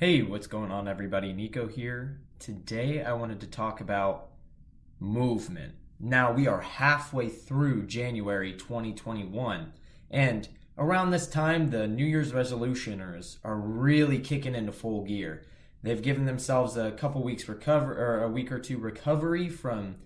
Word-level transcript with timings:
Hey, 0.00 0.22
what's 0.22 0.46
going 0.46 0.70
on, 0.70 0.88
everybody? 0.88 1.34
Nico 1.34 1.66
here. 1.66 2.22
Today, 2.38 3.04
I 3.04 3.12
wanted 3.12 3.38
to 3.40 3.46
talk 3.46 3.82
about 3.82 4.28
movement. 4.98 5.74
Now, 5.98 6.32
we 6.32 6.46
are 6.46 6.62
halfway 6.62 7.28
through 7.28 7.86
January 7.86 8.54
2021, 8.54 9.74
and 10.10 10.48
around 10.78 11.10
this 11.10 11.28
time, 11.28 11.68
the 11.68 11.86
New 11.86 12.06
Year's 12.06 12.32
resolutioners 12.32 13.36
are 13.44 13.58
really 13.58 14.18
kicking 14.20 14.54
into 14.54 14.72
full 14.72 15.04
gear. 15.04 15.44
They've 15.82 16.00
given 16.00 16.24
themselves 16.24 16.78
a 16.78 16.92
couple 16.92 17.22
weeks 17.22 17.46
recover 17.46 17.92
or 17.92 18.24
a 18.24 18.30
week 18.30 18.50
or 18.50 18.58
two 18.58 18.78
recovery 18.78 19.50
from 19.50 19.96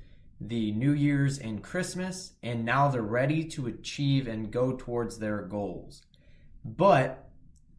the 0.40 0.72
New 0.72 0.90
Year's 0.90 1.38
and 1.38 1.62
Christmas, 1.62 2.32
and 2.42 2.64
now 2.64 2.88
they're 2.88 3.00
ready 3.00 3.44
to 3.44 3.68
achieve 3.68 4.26
and 4.26 4.50
go 4.50 4.72
towards 4.72 5.20
their 5.20 5.42
goals. 5.42 6.02
But 6.64 7.28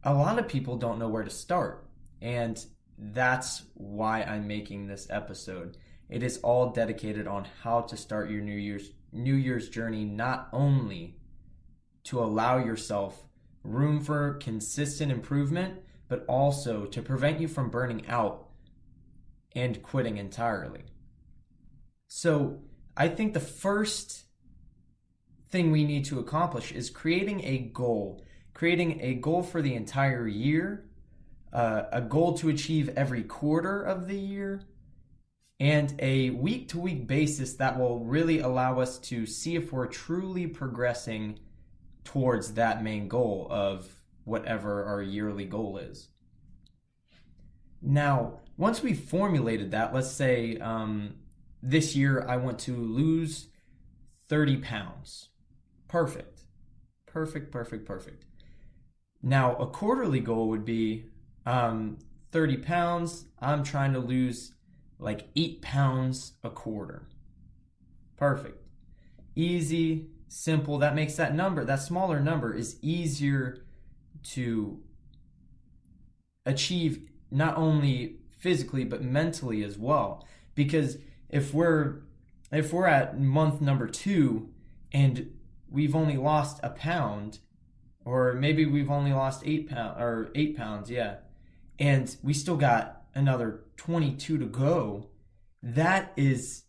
a 0.02 0.14
lot 0.14 0.38
of 0.38 0.48
people 0.48 0.78
don't 0.78 0.98
know 0.98 1.08
where 1.08 1.22
to 1.22 1.28
start 1.28 1.85
and 2.26 2.66
that's 2.98 3.62
why 3.74 4.24
I'm 4.24 4.48
making 4.48 4.88
this 4.88 5.06
episode. 5.10 5.76
It 6.08 6.24
is 6.24 6.38
all 6.38 6.70
dedicated 6.70 7.28
on 7.28 7.46
how 7.62 7.82
to 7.82 7.96
start 7.96 8.30
your 8.30 8.40
New 8.40 8.56
Year's 8.56 8.90
New 9.12 9.36
Year's 9.36 9.68
journey 9.68 10.04
not 10.04 10.48
only 10.52 11.18
to 12.02 12.18
allow 12.18 12.58
yourself 12.58 13.22
room 13.62 14.00
for 14.00 14.34
consistent 14.34 15.12
improvement, 15.12 15.78
but 16.08 16.24
also 16.28 16.84
to 16.86 17.00
prevent 17.00 17.40
you 17.40 17.46
from 17.46 17.70
burning 17.70 18.04
out 18.08 18.48
and 19.54 19.80
quitting 19.80 20.18
entirely. 20.18 20.82
So, 22.08 22.62
I 22.96 23.06
think 23.08 23.34
the 23.34 23.40
first 23.40 24.24
thing 25.50 25.70
we 25.70 25.84
need 25.84 26.04
to 26.06 26.18
accomplish 26.18 26.72
is 26.72 26.90
creating 26.90 27.44
a 27.44 27.58
goal, 27.72 28.24
creating 28.52 29.00
a 29.00 29.14
goal 29.14 29.44
for 29.44 29.62
the 29.62 29.74
entire 29.74 30.26
year 30.26 30.86
uh, 31.56 31.88
a 31.90 32.02
goal 32.02 32.34
to 32.34 32.50
achieve 32.50 32.90
every 32.96 33.22
quarter 33.22 33.82
of 33.82 34.08
the 34.08 34.18
year, 34.18 34.60
and 35.58 35.94
a 36.00 36.28
week 36.28 36.68
to 36.68 36.78
week 36.78 37.06
basis 37.06 37.54
that 37.54 37.78
will 37.78 38.04
really 38.04 38.40
allow 38.40 38.78
us 38.78 38.98
to 38.98 39.24
see 39.24 39.56
if 39.56 39.72
we're 39.72 39.86
truly 39.86 40.46
progressing 40.46 41.38
towards 42.04 42.52
that 42.52 42.84
main 42.84 43.08
goal 43.08 43.46
of 43.48 43.88
whatever 44.24 44.84
our 44.84 45.00
yearly 45.00 45.46
goal 45.46 45.78
is. 45.78 46.08
Now, 47.80 48.40
once 48.58 48.82
we've 48.82 49.00
formulated 49.00 49.70
that, 49.70 49.94
let's 49.94 50.10
say 50.10 50.58
um, 50.58 51.14
this 51.62 51.96
year 51.96 52.22
I 52.28 52.36
want 52.36 52.58
to 52.60 52.76
lose 52.76 53.48
30 54.28 54.58
pounds. 54.58 55.30
Perfect. 55.88 56.40
Perfect, 57.06 57.50
perfect, 57.50 57.86
perfect. 57.86 58.26
Now, 59.22 59.56
a 59.56 59.66
quarterly 59.66 60.20
goal 60.20 60.48
would 60.48 60.66
be 60.66 61.06
um, 61.46 61.98
30 62.32 62.58
pounds. 62.58 63.26
I'm 63.40 63.62
trying 63.62 63.92
to 63.94 64.00
lose 64.00 64.52
like 64.98 65.28
eight 65.36 65.62
pounds 65.62 66.32
a 66.42 66.50
quarter. 66.50 67.08
Perfect. 68.16 68.62
Easy, 69.34 70.08
simple. 70.28 70.78
That 70.78 70.94
makes 70.94 71.14
that 71.14 71.34
number, 71.34 71.64
that 71.64 71.82
smaller 71.82 72.20
number, 72.20 72.52
is 72.52 72.78
easier 72.82 73.64
to 74.30 74.82
achieve 76.44 77.08
not 77.30 77.56
only 77.56 78.18
physically 78.38 78.84
but 78.84 79.02
mentally 79.02 79.62
as 79.62 79.78
well. 79.78 80.26
Because 80.54 80.98
if 81.28 81.52
we're 81.54 82.02
if 82.50 82.72
we're 82.72 82.86
at 82.86 83.20
month 83.20 83.60
number 83.60 83.86
two 83.88 84.50
and 84.92 85.32
we've 85.68 85.94
only 85.94 86.16
lost 86.16 86.60
a 86.62 86.70
pound, 86.70 87.40
or 88.04 88.32
maybe 88.32 88.64
we've 88.64 88.90
only 88.90 89.12
lost 89.12 89.42
eight 89.44 89.68
pound 89.68 90.00
or 90.00 90.30
eight 90.34 90.56
pounds, 90.56 90.90
yeah 90.90 91.16
and 91.78 92.16
we 92.22 92.32
still 92.32 92.56
got 92.56 93.02
another 93.14 93.64
22 93.76 94.38
to 94.38 94.46
go, 94.46 95.08
that 95.62 96.12
is 96.16 96.64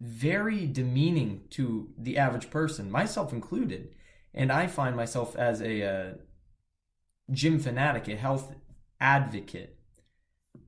very 0.00 0.66
demeaning 0.66 1.42
to 1.50 1.90
the 1.98 2.18
average 2.18 2.50
person, 2.50 2.90
myself 2.90 3.32
included. 3.32 3.94
And 4.34 4.52
I 4.52 4.66
find 4.66 4.94
myself 4.94 5.34
as 5.36 5.62
a 5.62 5.82
uh, 5.82 6.14
gym 7.30 7.58
fanatic, 7.58 8.08
a 8.08 8.16
health 8.16 8.54
advocate. 9.00 9.78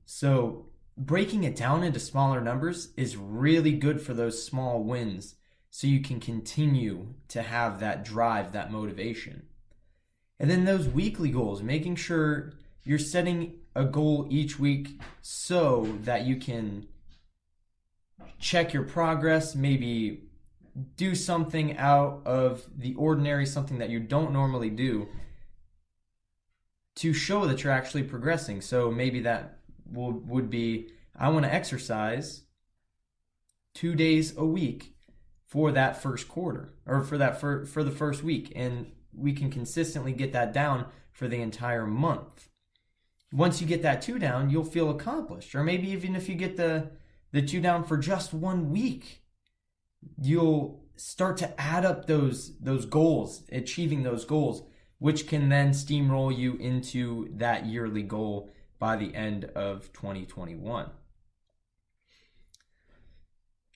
So 0.05 0.67
breaking 0.97 1.43
it 1.43 1.55
down 1.55 1.83
into 1.83 1.99
smaller 1.99 2.41
numbers 2.41 2.89
is 2.97 3.15
really 3.15 3.73
good 3.73 4.01
for 4.01 4.13
those 4.13 4.43
small 4.43 4.83
wins 4.83 5.35
so 5.69 5.87
you 5.87 6.01
can 6.01 6.19
continue 6.19 7.13
to 7.29 7.43
have 7.43 7.79
that 7.79 8.03
drive, 8.03 8.51
that 8.51 8.71
motivation. 8.71 9.43
And 10.39 10.49
then 10.49 10.65
those 10.65 10.87
weekly 10.87 11.29
goals, 11.29 11.61
making 11.61 11.95
sure 11.95 12.53
you're 12.89 12.97
setting 12.97 13.53
a 13.75 13.85
goal 13.85 14.25
each 14.31 14.57
week 14.57 14.99
so 15.21 15.95
that 16.01 16.25
you 16.25 16.35
can 16.35 16.87
check 18.39 18.73
your 18.73 18.81
progress, 18.81 19.53
maybe 19.53 20.23
do 20.97 21.13
something 21.13 21.77
out 21.77 22.19
of 22.25 22.63
the 22.75 22.95
ordinary, 22.95 23.45
something 23.45 23.77
that 23.77 23.91
you 23.91 23.99
don't 23.99 24.33
normally 24.33 24.71
do 24.71 25.07
to 26.95 27.13
show 27.13 27.45
that 27.45 27.63
you're 27.63 27.71
actually 27.71 28.01
progressing. 28.01 28.59
So 28.59 28.89
maybe 28.89 29.19
that 29.19 29.59
will, 29.85 30.13
would 30.13 30.49
be 30.49 30.87
I 31.15 31.29
want 31.29 31.45
to 31.45 31.53
exercise 31.53 32.41
two 33.75 33.93
days 33.93 34.35
a 34.35 34.45
week 34.45 34.95
for 35.45 35.71
that 35.73 36.01
first 36.01 36.27
quarter 36.27 36.73
or 36.87 37.03
for 37.03 37.19
that 37.19 37.39
for, 37.39 37.67
for 37.67 37.83
the 37.83 37.91
first 37.91 38.23
week 38.23 38.51
and 38.55 38.91
we 39.13 39.31
can 39.31 39.51
consistently 39.51 40.11
get 40.11 40.33
that 40.33 40.53
down 40.53 40.87
for 41.11 41.27
the 41.27 41.39
entire 41.39 41.85
month 41.85 42.48
once 43.31 43.61
you 43.61 43.67
get 43.67 43.81
that 43.83 44.01
two 44.01 44.19
down, 44.19 44.49
you'll 44.49 44.63
feel 44.63 44.89
accomplished. 44.89 45.53
Or 45.55 45.63
maybe 45.63 45.89
even 45.89 46.15
if 46.15 46.27
you 46.29 46.35
get 46.35 46.57
the 46.57 46.91
the 47.31 47.41
two 47.41 47.61
down 47.61 47.83
for 47.83 47.97
just 47.97 48.33
one 48.33 48.71
week, 48.71 49.23
you'll 50.19 50.83
start 50.95 51.37
to 51.37 51.61
add 51.61 51.85
up 51.85 52.05
those 52.05 52.57
those 52.59 52.85
goals, 52.85 53.43
achieving 53.51 54.03
those 54.03 54.25
goals, 54.25 54.63
which 54.97 55.27
can 55.27 55.49
then 55.49 55.71
steamroll 55.71 56.35
you 56.35 56.55
into 56.55 57.29
that 57.37 57.65
yearly 57.65 58.03
goal 58.03 58.51
by 58.79 58.95
the 58.95 59.13
end 59.13 59.45
of 59.55 59.91
2021. 59.93 60.89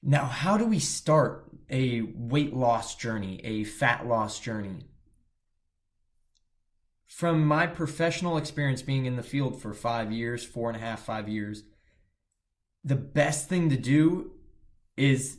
Now, 0.02 0.26
how 0.26 0.58
do 0.58 0.66
we 0.66 0.80
start 0.80 1.50
a 1.70 2.02
weight 2.02 2.54
loss 2.54 2.96
journey, 2.96 3.40
a 3.44 3.64
fat 3.64 4.06
loss 4.06 4.40
journey? 4.40 4.90
From 7.14 7.46
my 7.46 7.68
professional 7.68 8.38
experience 8.38 8.82
being 8.82 9.06
in 9.06 9.18
the 9.18 9.22
field 9.22 9.62
for 9.62 9.72
five 9.72 10.12
years, 10.12 10.44
four 10.44 10.68
and 10.68 10.76
a 10.76 10.80
half, 10.80 11.06
five 11.06 11.30
years, 11.30 11.62
the 12.84 12.96
best 12.96 13.48
thing 13.48 13.70
to 13.70 13.78
do 13.78 14.32
is 14.98 15.38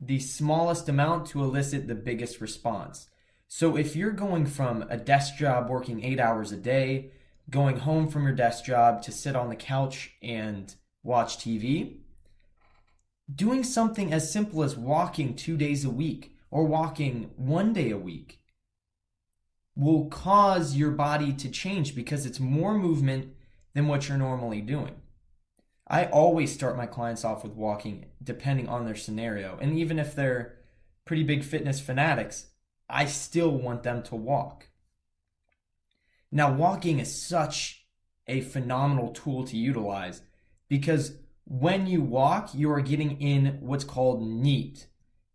the 0.00 0.18
smallest 0.18 0.88
amount 0.88 1.26
to 1.26 1.42
elicit 1.42 1.86
the 1.86 1.94
biggest 1.94 2.40
response. 2.40 3.10
So 3.46 3.76
if 3.76 3.94
you're 3.94 4.12
going 4.12 4.46
from 4.46 4.86
a 4.88 4.96
desk 4.96 5.36
job 5.36 5.68
working 5.68 6.02
eight 6.02 6.18
hours 6.18 6.50
a 6.50 6.56
day, 6.56 7.12
going 7.50 7.76
home 7.76 8.08
from 8.08 8.22
your 8.22 8.34
desk 8.34 8.64
job 8.64 9.02
to 9.02 9.12
sit 9.12 9.36
on 9.36 9.50
the 9.50 9.54
couch 9.56 10.12
and 10.22 10.74
watch 11.02 11.36
TV, 11.36 11.98
doing 13.32 13.64
something 13.64 14.14
as 14.14 14.32
simple 14.32 14.62
as 14.62 14.78
walking 14.78 15.36
two 15.36 15.58
days 15.58 15.84
a 15.84 15.90
week 15.90 16.34
or 16.50 16.64
walking 16.64 17.32
one 17.36 17.74
day 17.74 17.90
a 17.90 17.98
week 17.98 18.41
will 19.74 20.06
cause 20.08 20.76
your 20.76 20.90
body 20.90 21.32
to 21.32 21.48
change 21.48 21.94
because 21.94 22.26
it's 22.26 22.40
more 22.40 22.74
movement 22.74 23.34
than 23.74 23.88
what 23.88 24.08
you're 24.08 24.18
normally 24.18 24.60
doing. 24.60 24.94
I 25.86 26.06
always 26.06 26.52
start 26.52 26.76
my 26.76 26.86
clients 26.86 27.24
off 27.24 27.42
with 27.42 27.52
walking 27.52 28.06
depending 28.22 28.68
on 28.68 28.84
their 28.84 28.94
scenario. 28.94 29.58
And 29.60 29.78
even 29.78 29.98
if 29.98 30.14
they're 30.14 30.58
pretty 31.04 31.22
big 31.22 31.42
fitness 31.42 31.80
fanatics, 31.80 32.46
I 32.88 33.06
still 33.06 33.50
want 33.50 33.82
them 33.82 34.02
to 34.04 34.16
walk. 34.16 34.68
Now, 36.30 36.52
walking 36.52 36.98
is 36.98 37.22
such 37.22 37.86
a 38.26 38.40
phenomenal 38.40 39.08
tool 39.12 39.44
to 39.44 39.56
utilize 39.56 40.22
because 40.68 41.16
when 41.44 41.86
you 41.86 42.00
walk, 42.00 42.54
you 42.54 42.70
are 42.70 42.80
getting 42.80 43.20
in 43.20 43.58
what's 43.60 43.84
called 43.84 44.22
NEAT, 44.22 44.86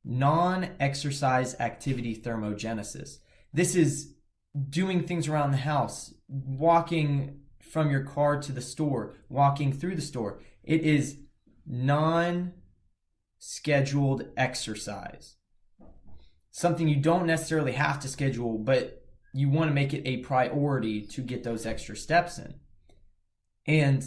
non 0.04 0.70
exercise 0.80 1.56
activity 1.60 2.16
thermogenesis. 2.16 3.18
This 3.54 3.76
is 3.76 4.14
doing 4.70 5.04
things 5.04 5.28
around 5.28 5.52
the 5.52 5.58
house, 5.58 6.14
walking 6.28 7.42
from 7.62 7.92
your 7.92 8.04
car 8.04 8.40
to 8.42 8.52
the 8.52 8.62
store, 8.62 9.16
walking 9.30 9.74
through 9.74 9.96
the 9.96 10.02
store. 10.02 10.40
It 10.64 10.82
is 10.82 11.18
non 11.66 12.54
scheduled 13.40 14.26
exercise. 14.36 15.36
Something 16.52 16.88
you 16.88 16.96
don't 16.96 17.28
necessarily 17.28 17.74
have 17.74 18.00
to 18.00 18.08
schedule, 18.08 18.58
but 18.58 19.04
you 19.34 19.50
want 19.50 19.70
to 19.70 19.76
make 19.76 19.94
it 19.94 20.08
a 20.08 20.18
priority 20.18 21.02
to 21.02 21.22
get 21.22 21.44
those 21.44 21.66
extra 21.66 21.96
steps 21.96 22.40
in. 22.40 22.56
And 23.68 24.04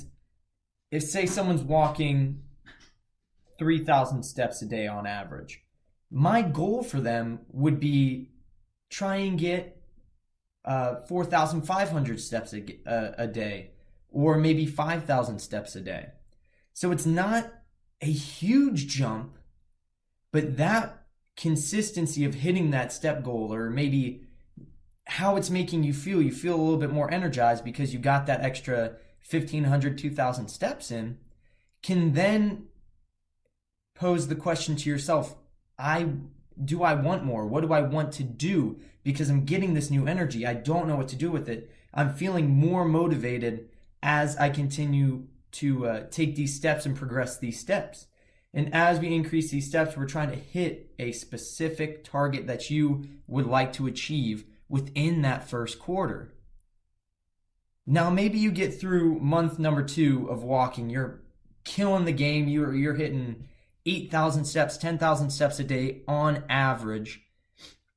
if, 0.91 1.05
say, 1.05 1.27
someone's 1.27 1.63
walking 1.63 2.43
3,000 3.59 4.25
steps 4.25 4.63
a 4.63 4.67
day 4.67 4.89
on 4.89 5.07
average, 5.07 5.63
my 6.11 6.43
goal 6.43 6.83
for 6.83 7.01
them 7.01 7.41
would 7.53 7.79
be 7.79 8.31
try 8.91 9.17
and 9.17 9.39
get 9.39 9.80
uh, 10.65 10.97
4,500 11.07 12.21
steps 12.21 12.53
a, 12.53 12.63
a, 12.87 13.15
a 13.25 13.27
day 13.27 13.71
or 14.11 14.37
maybe 14.37 14.67
5,000 14.67 15.39
steps 15.39 15.77
a 15.77 15.81
day. 15.81 16.09
So 16.73 16.93
it's 16.93 17.07
not 17.07 17.53
a 18.01 18.11
huge 18.11 18.87
jump, 18.87 19.37
but 20.33 20.57
that 20.57 21.07
consistency 21.37 22.25
of 22.25 22.35
hitting 22.35 22.71
that 22.71 22.93
step 22.93 23.23
goal 23.23 23.53
or 23.53 23.71
maybe 23.71 24.25
how 25.07 25.37
it's 25.37 25.51
making 25.51 25.83
you 25.83 25.93
feel, 25.93 26.23
you 26.23 26.33
feel 26.33 26.55
a 26.55 26.63
little 26.63 26.79
bit 26.79 26.93
more 26.93 27.13
energized 27.13 27.65
because 27.65 27.93
you 27.93 27.99
got 27.99 28.27
that 28.27 28.43
extra 28.43 28.97
1500, 29.29 29.99
2000 29.99 30.49
steps 30.49 30.91
in, 30.91 31.19
can 31.83 32.13
then 32.13 32.67
pose 33.95 34.29
the 34.29 34.35
question 34.35 34.77
to 34.77 34.89
yourself, 34.89 35.37
I 35.79 36.09
do 36.63 36.83
I 36.83 36.95
want 36.95 37.25
more? 37.25 37.47
What 37.47 37.63
do 37.63 37.73
I 37.73 37.81
want 37.81 38.13
to 38.15 38.23
do? 38.23 38.79
Because 39.03 39.31
I'm 39.31 39.45
getting 39.45 39.75
this 39.75 39.91
new 39.91 40.07
energy. 40.07 40.47
I 40.47 40.55
don't 40.55 40.87
know 40.87 40.97
what 40.97 41.09
to 41.09 41.17
do 41.17 41.31
with 41.31 41.49
it. 41.49 41.71
I'm 41.93 42.15
feeling 42.15 42.51
more 42.51 42.85
motivated 42.85 43.69
as 44.03 44.37
I 44.37 44.51
continue 44.51 45.27
to 45.53 45.87
uh, 45.87 46.05
take 46.11 46.37
these 46.37 46.55
steps 46.55 46.87
and 46.87 46.97
progress 46.97 47.39
these 47.39 47.59
steps. 47.59 48.07
And 48.53 48.75
as 48.75 48.99
we 48.99 49.15
increase 49.15 49.51
these 49.51 49.69
steps, 49.69 49.97
we're 49.97 50.07
trying 50.07 50.31
to 50.31 50.37
hit 50.37 50.93
a 50.99 51.13
specific 51.13 52.05
target 52.05 52.47
that 52.47 52.71
you 52.71 53.05
would 53.27 53.47
like 53.47 53.73
to 53.75 53.87
achieve 53.87 54.45
within 54.69 55.23
that 55.23 55.49
first 55.49 55.79
quarter. 55.79 56.35
Now, 57.87 58.11
maybe 58.11 58.39
you 58.39 58.51
get 58.51 58.79
through 58.79 59.21
month 59.21 59.59
number 59.59 59.83
two 59.83 60.29
of 60.29 60.43
walking, 60.43 60.91
you're 60.91 61.23
killing 61.65 62.05
the 62.05 62.13
game, 62.13 62.49
you're, 62.49 62.75
you're 62.75 62.95
hitting 62.95 63.49
8,000 63.87 64.45
steps, 64.45 64.77
10,000 64.77 65.31
steps 65.31 65.59
a 65.59 65.65
day 65.65 66.03
on 66.07 66.45
average. 66.49 67.23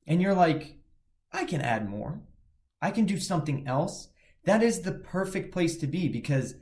And 0.08 0.22
you're 0.22 0.34
like, 0.34 0.78
I 1.34 1.46
can 1.46 1.62
add 1.62 1.90
more. 1.90 2.22
I 2.82 2.92
can 2.92 3.06
do 3.06 3.18
something 3.18 3.68
else. 3.68 4.10
That 4.46 4.62
is 4.62 4.82
the 4.82 4.92
perfect 4.92 5.52
place 5.52 5.78
to 5.78 5.88
be 5.88 6.08
because 6.08 6.56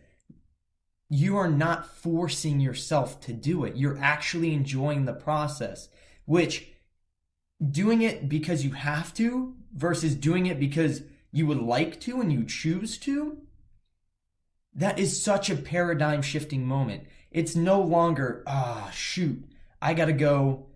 you 1.09 1.35
are 1.37 1.49
not 1.49 1.85
forcing 1.85 2.61
yourself 2.61 3.19
to 3.21 3.33
do 3.33 3.65
it. 3.65 3.75
You're 3.75 3.97
actually 3.97 4.53
enjoying 4.53 5.05
the 5.05 5.13
process, 5.13 5.89
which 6.25 6.69
doing 7.69 8.01
it 8.01 8.29
because 8.29 8.63
you 8.63 8.71
have 8.71 9.13
to 9.15 9.55
versus 9.75 10.15
doing 10.15 10.45
it 10.45 10.59
because 10.59 11.03
you 11.31 11.47
would 11.47 11.59
like 11.59 11.99
to 12.01 12.21
and 12.21 12.31
you 12.31 12.45
choose 12.45 12.97
to, 12.99 13.37
that 14.73 14.99
is 14.99 15.21
such 15.21 15.49
a 15.49 15.55
paradigm 15.55 16.21
shifting 16.21 16.65
moment. 16.65 17.03
It's 17.29 17.55
no 17.55 17.81
longer, 17.81 18.43
ah, 18.47 18.85
oh, 18.87 18.91
shoot, 18.91 19.43
I 19.81 19.93
got 19.93 20.05
to 20.05 20.13
go 20.13 20.67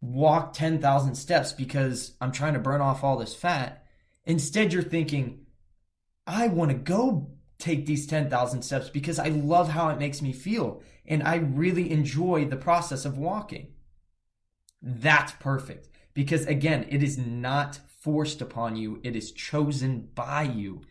walk 0.00 0.52
10,000 0.52 1.14
steps 1.14 1.52
because 1.52 2.12
I'm 2.20 2.32
trying 2.32 2.54
to 2.54 2.60
burn 2.60 2.80
off 2.80 3.02
all 3.02 3.16
this 3.16 3.34
fat. 3.34 3.84
Instead, 4.24 4.72
you're 4.72 4.82
thinking, 4.82 5.46
I 6.26 6.48
want 6.48 6.70
to 6.70 6.76
go 6.76 7.30
take 7.58 7.86
these 7.86 8.06
10,000 8.06 8.62
steps 8.62 8.88
because 8.88 9.18
I 9.18 9.28
love 9.28 9.70
how 9.70 9.88
it 9.88 9.98
makes 9.98 10.20
me 10.20 10.32
feel 10.32 10.82
and 11.06 11.22
I 11.22 11.36
really 11.36 11.90
enjoy 11.90 12.44
the 12.44 12.56
process 12.56 13.04
of 13.04 13.18
walking. 13.18 13.68
That's 14.82 15.32
perfect 15.32 15.88
because 16.14 16.46
again, 16.46 16.86
it 16.90 17.02
is 17.02 17.16
not 17.16 17.80
forced 18.00 18.40
upon 18.40 18.76
you, 18.76 19.00
it 19.02 19.16
is 19.16 19.32
chosen 19.32 20.08
by 20.14 20.42
you. 20.42 20.82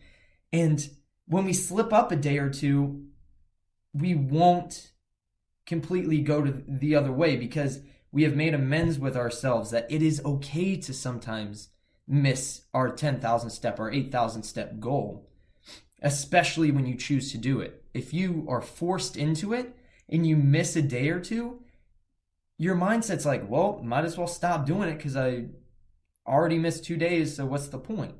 And 0.52 0.88
when 1.26 1.44
we 1.44 1.52
slip 1.52 1.92
up 1.92 2.12
a 2.12 2.16
day 2.16 2.38
or 2.38 2.50
two, 2.50 3.06
we 3.92 4.14
won't 4.14 4.90
completely 5.66 6.20
go 6.20 6.42
to 6.42 6.62
the 6.68 6.94
other 6.94 7.12
way 7.12 7.36
because 7.36 7.80
we 8.16 8.22
have 8.22 8.34
made 8.34 8.54
amends 8.54 8.98
with 8.98 9.14
ourselves 9.14 9.70
that 9.70 9.86
it 9.90 10.00
is 10.00 10.24
okay 10.24 10.74
to 10.74 10.94
sometimes 10.94 11.68
miss 12.08 12.62
our 12.72 12.88
10,000 12.90 13.50
step 13.50 13.78
or 13.78 13.92
8,000 13.92 14.42
step 14.42 14.80
goal, 14.80 15.28
especially 16.00 16.70
when 16.70 16.86
you 16.86 16.94
choose 16.94 17.30
to 17.32 17.36
do 17.36 17.60
it. 17.60 17.84
If 17.92 18.14
you 18.14 18.46
are 18.48 18.62
forced 18.62 19.18
into 19.18 19.52
it 19.52 19.76
and 20.08 20.26
you 20.26 20.34
miss 20.34 20.76
a 20.76 20.80
day 20.80 21.10
or 21.10 21.20
two, 21.20 21.60
your 22.56 22.74
mindset's 22.74 23.26
like, 23.26 23.50
well, 23.50 23.82
might 23.84 24.06
as 24.06 24.16
well 24.16 24.26
stop 24.26 24.64
doing 24.64 24.88
it 24.88 24.96
because 24.96 25.14
I 25.14 25.48
already 26.26 26.56
missed 26.56 26.86
two 26.86 26.96
days, 26.96 27.36
so 27.36 27.44
what's 27.44 27.68
the 27.68 27.76
point? 27.76 28.14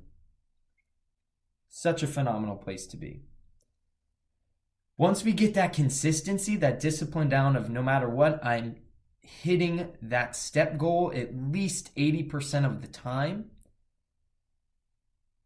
Such 1.70 2.02
a 2.02 2.06
phenomenal 2.06 2.56
place 2.56 2.86
to 2.88 2.98
be. 2.98 3.22
Once 4.98 5.24
we 5.24 5.32
get 5.32 5.54
that 5.54 5.72
consistency, 5.72 6.54
that 6.56 6.80
discipline 6.80 7.30
down 7.30 7.56
of 7.56 7.70
no 7.70 7.82
matter 7.82 8.10
what, 8.10 8.44
I'm 8.44 8.76
hitting 9.26 9.88
that 10.02 10.36
step 10.36 10.78
goal 10.78 11.12
at 11.14 11.36
least 11.36 11.94
80% 11.96 12.64
of 12.64 12.80
the 12.80 12.88
time, 12.88 13.46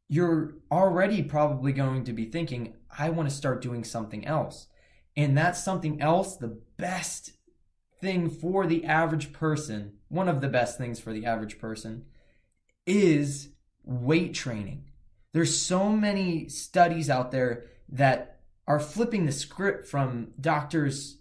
you're 0.09 0.55
already 0.71 1.23
probably 1.23 1.73
going 1.73 2.05
to 2.05 2.13
be 2.13 2.25
thinking, 2.25 2.75
I 2.99 3.11
want 3.11 3.29
to 3.29 3.35
start 3.35 3.63
doing 3.63 3.85
something 3.85 4.27
else. 4.27 4.67
And 5.17 5.37
that's 5.37 5.63
something 5.63 6.01
else, 6.01 6.37
the 6.37 6.59
best 6.77 7.33
thing 8.01 8.29
for 8.29 8.67
the 8.67 8.85
average 8.85 9.33
person, 9.33 9.95
one 10.09 10.29
of 10.29 10.41
the 10.41 10.49
best 10.49 10.79
things 10.79 10.99
for 10.99 11.13
the 11.13 11.27
average 11.27 11.59
person, 11.59 12.05
is 12.87 13.51
weight 13.85 14.35
training. 14.35 14.85
There's 15.33 15.61
so 15.61 15.91
many 15.91 16.49
studies 16.49 17.09
out 17.09 17.31
there 17.31 17.65
that 17.89 18.41
are 18.67 18.81
flipping 18.81 19.27
the 19.27 19.33
script 19.33 19.87
from 19.87 20.33
doctors 20.41 21.19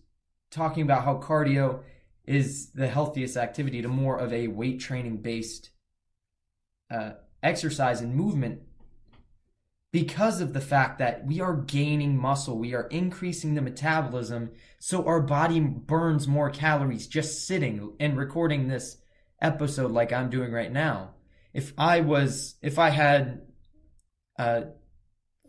talking 0.50 0.84
about 0.84 1.04
how 1.04 1.20
cardio 1.20 1.82
is 2.30 2.70
the 2.74 2.88
healthiest 2.88 3.36
activity 3.36 3.82
to 3.82 3.88
more 3.88 4.20
of 4.20 4.32
a 4.32 4.48
weight 4.48 4.80
training 4.80 5.18
based 5.18 5.72
uh, 6.92 7.14
exercise 7.42 8.02
and 8.02 8.14
movement 8.14 8.62
because 9.92 10.40
of 10.40 10.54
the 10.54 10.62
fact 10.62 11.00
that 11.00 11.26
we 11.26 11.42
are 11.42 11.56
gaining 11.56 12.16
muscle, 12.16 12.60
we 12.60 12.76
are 12.76 12.86
increasing 12.90 13.56
the 13.56 13.62
metabolism, 13.64 14.52
so 14.78 15.04
our 15.06 15.20
body 15.20 15.60
burns 15.60 16.28
more 16.28 16.52
calories 16.52 17.08
just 17.08 17.48
sitting 17.48 17.96
and 18.00 18.16
recording 18.16 18.68
this 18.68 18.98
episode 19.42 19.90
like 19.90 20.14
I'm 20.14 20.30
doing 20.30 20.52
right 20.52 20.72
now. 20.72 21.16
If 21.52 21.74
I 21.80 22.02
was, 22.02 22.58
if 22.62 22.78
I 22.78 22.92
had 22.92 23.42
uh, 24.38 24.62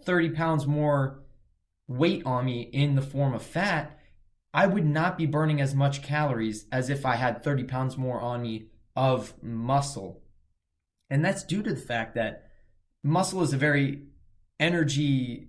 30 0.07 0.31
pounds 0.31 0.67
more 0.67 1.25
weight 1.87 2.23
on 2.25 2.47
me 2.47 2.63
in 2.63 2.95
the 2.95 3.03
form 3.03 3.35
of 3.35 3.43
fat, 3.43 4.00
I 4.53 4.67
would 4.67 4.85
not 4.85 5.17
be 5.17 5.27
burning 5.27 5.61
as 5.61 5.75
much 5.75 6.03
calories 6.03 6.67
as 6.73 6.91
if 6.91 7.07
I 7.07 7.17
had 7.17 7.43
30 7.43 7.65
pounds 7.65 7.97
more 7.97 8.21
on 8.21 8.43
me 8.43 8.69
of 8.97 9.35
muscle. 9.43 10.23
And 11.09 11.25
that's 11.25 11.45
due 11.45 11.63
to 11.63 11.75
the 11.75 11.81
fact 11.81 12.15
that 12.15 12.47
muscle 13.03 13.43
is 13.43 13.53
a 13.53 13.59
very 13.59 14.03
energy 14.59 15.49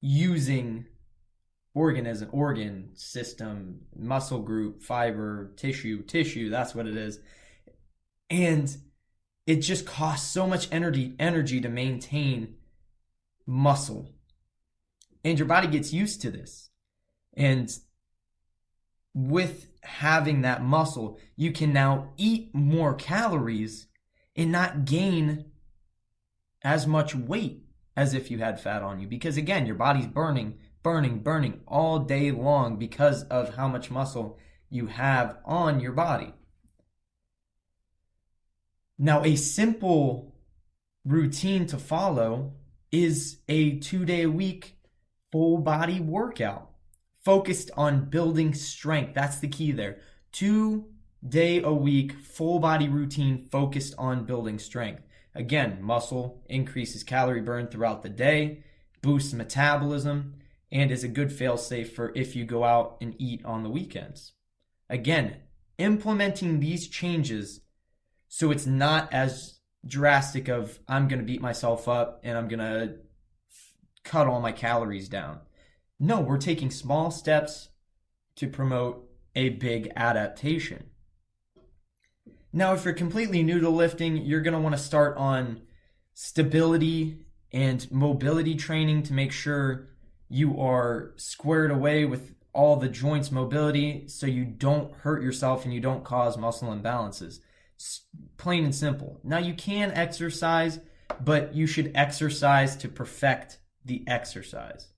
using 0.00 0.86
organism, 1.74 2.28
organ 2.32 2.90
system, 2.94 3.82
muscle 3.96 4.40
group, 4.40 4.82
fiber, 4.82 5.52
tissue, 5.56 6.02
tissue, 6.02 6.50
that's 6.50 6.74
what 6.74 6.86
it 6.86 6.96
is. 6.96 7.20
And 8.28 8.76
it 9.46 9.56
just 9.56 9.86
costs 9.86 10.32
so 10.32 10.46
much 10.46 10.68
energy 10.72 11.14
energy 11.18 11.60
to 11.60 11.68
maintain 11.68 12.56
muscle 13.46 14.12
and 15.24 15.38
your 15.38 15.48
body 15.48 15.68
gets 15.68 15.92
used 15.92 16.22
to 16.22 16.30
this. 16.30 16.70
And 17.34 17.70
with 19.14 19.68
having 19.82 20.42
that 20.42 20.62
muscle, 20.62 21.18
you 21.36 21.52
can 21.52 21.72
now 21.72 22.12
eat 22.16 22.54
more 22.54 22.94
calories 22.94 23.86
and 24.36 24.52
not 24.52 24.84
gain 24.84 25.46
as 26.62 26.86
much 26.86 27.14
weight 27.14 27.64
as 27.96 28.14
if 28.14 28.30
you 28.30 28.38
had 28.38 28.60
fat 28.60 28.82
on 28.82 29.00
you. 29.00 29.06
Because 29.06 29.36
again, 29.36 29.66
your 29.66 29.74
body's 29.74 30.06
burning, 30.06 30.58
burning, 30.82 31.20
burning 31.20 31.60
all 31.66 32.00
day 32.00 32.30
long 32.30 32.76
because 32.76 33.24
of 33.24 33.56
how 33.56 33.68
much 33.68 33.90
muscle 33.90 34.38
you 34.68 34.86
have 34.86 35.36
on 35.44 35.80
your 35.80 35.92
body. 35.92 36.32
Now, 38.98 39.24
a 39.24 39.34
simple 39.34 40.34
routine 41.04 41.66
to 41.66 41.78
follow 41.78 42.52
is 42.92 43.38
a 43.48 43.78
two 43.78 44.04
day 44.04 44.22
a 44.22 44.30
week 44.30 44.76
full 45.32 45.58
body 45.58 46.00
workout 46.00 46.69
focused 47.24 47.70
on 47.76 48.08
building 48.10 48.54
strength. 48.54 49.14
That's 49.14 49.38
the 49.38 49.48
key 49.48 49.72
there. 49.72 49.98
Two 50.32 50.86
day 51.26 51.62
a 51.62 51.72
week 51.72 52.12
full 52.12 52.58
body 52.58 52.88
routine 52.88 53.46
focused 53.50 53.94
on 53.98 54.24
building 54.24 54.58
strength. 54.58 55.02
Again, 55.34 55.78
muscle 55.80 56.42
increases 56.48 57.04
calorie 57.04 57.42
burn 57.42 57.68
throughout 57.68 58.02
the 58.02 58.08
day, 58.08 58.64
boosts 59.02 59.32
metabolism, 59.32 60.34
and 60.72 60.90
is 60.90 61.04
a 61.04 61.08
good 61.08 61.32
fail 61.32 61.56
safe 61.56 61.94
for 61.94 62.12
if 62.14 62.34
you 62.34 62.44
go 62.44 62.64
out 62.64 62.96
and 63.00 63.14
eat 63.18 63.44
on 63.44 63.62
the 63.62 63.70
weekends. 63.70 64.32
Again, 64.88 65.36
implementing 65.78 66.60
these 66.60 66.88
changes 66.88 67.60
so 68.28 68.50
it's 68.50 68.66
not 68.66 69.12
as 69.12 69.60
drastic 69.86 70.48
of 70.48 70.78
I'm 70.86 71.08
going 71.08 71.18
to 71.18 71.24
beat 71.24 71.40
myself 71.40 71.88
up 71.88 72.20
and 72.22 72.36
I'm 72.36 72.48
going 72.48 72.60
to 72.60 72.96
cut 74.04 74.26
all 74.26 74.40
my 74.40 74.52
calories 74.52 75.08
down. 75.08 75.40
No, 76.02 76.18
we're 76.20 76.38
taking 76.38 76.70
small 76.70 77.10
steps 77.10 77.68
to 78.36 78.48
promote 78.48 79.06
a 79.36 79.50
big 79.50 79.92
adaptation. 79.94 80.84
Now, 82.54 82.72
if 82.72 82.86
you're 82.86 82.94
completely 82.94 83.42
new 83.42 83.60
to 83.60 83.68
lifting, 83.68 84.16
you're 84.16 84.40
going 84.40 84.54
to 84.54 84.60
want 84.60 84.74
to 84.74 84.82
start 84.82 85.18
on 85.18 85.60
stability 86.14 87.26
and 87.52 87.90
mobility 87.92 88.54
training 88.54 89.02
to 89.04 89.12
make 89.12 89.30
sure 89.30 89.90
you 90.30 90.58
are 90.58 91.12
squared 91.16 91.70
away 91.70 92.06
with 92.06 92.34
all 92.52 92.76
the 92.76 92.88
joints 92.88 93.30
mobility 93.30 94.08
so 94.08 94.26
you 94.26 94.44
don't 94.44 94.94
hurt 94.94 95.22
yourself 95.22 95.64
and 95.64 95.74
you 95.74 95.80
don't 95.80 96.02
cause 96.02 96.38
muscle 96.38 96.74
imbalances. 96.74 97.40
It's 97.76 98.06
plain 98.38 98.64
and 98.64 98.74
simple. 98.74 99.20
Now 99.22 99.38
you 99.38 99.54
can 99.54 99.90
exercise, 99.92 100.80
but 101.20 101.54
you 101.54 101.66
should 101.66 101.92
exercise 101.94 102.74
to 102.76 102.88
perfect 102.88 103.58
the 103.84 104.02
exercise. 104.08 104.88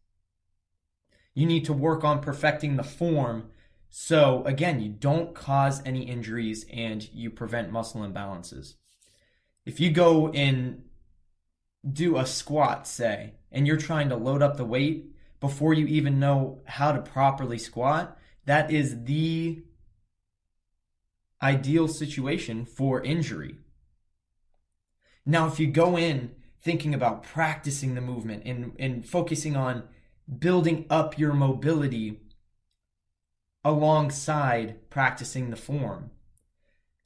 You 1.35 1.47
need 1.47 1.65
to 1.67 1.73
work 1.73 2.05
on 2.05 2.21
perfecting 2.21 2.77
the 2.77 2.83
form 2.83 3.51
so 3.95 4.43
again, 4.47 4.81
you 4.81 4.89
don't 4.89 5.35
cause 5.35 5.83
any 5.85 6.05
injuries 6.05 6.65
and 6.73 7.07
you 7.13 7.29
prevent 7.29 7.71
muscle 7.71 8.01
imbalances. 8.01 8.77
If 9.67 9.81
you 9.81 9.91
go 9.91 10.31
and 10.31 10.85
do 11.87 12.17
a 12.17 12.25
squat, 12.25 12.87
say, 12.87 13.35
and 13.51 13.67
you're 13.67 13.77
trying 13.77 14.09
to 14.09 14.17
load 14.17 14.41
up 14.41 14.57
the 14.57 14.65
weight 14.65 15.15
before 15.41 15.75
you 15.75 15.87
even 15.89 16.19
know 16.19 16.63
how 16.65 16.93
to 16.93 17.03
properly 17.03 17.59
squat, 17.59 18.17
that 18.47 18.71
is 18.71 19.05
the 19.05 19.63
ideal 21.43 21.87
situation 21.87 22.65
for 22.65 23.03
injury. 23.03 23.57
Now, 25.27 25.49
if 25.49 25.61
you 25.61 25.67
go 25.67 25.99
in 25.99 26.31
thinking 26.63 26.95
about 26.95 27.25
practicing 27.25 27.95
the 27.95 28.01
movement 28.01 28.45
and, 28.47 28.75
and 28.79 29.07
focusing 29.07 29.55
on 29.55 29.83
building 30.39 30.87
up 30.91 31.19
your 31.19 31.33
mobility 31.33 32.21
alongside 33.65 34.91
practicing 34.91 35.51
the 35.51 35.57
form, 35.57 36.11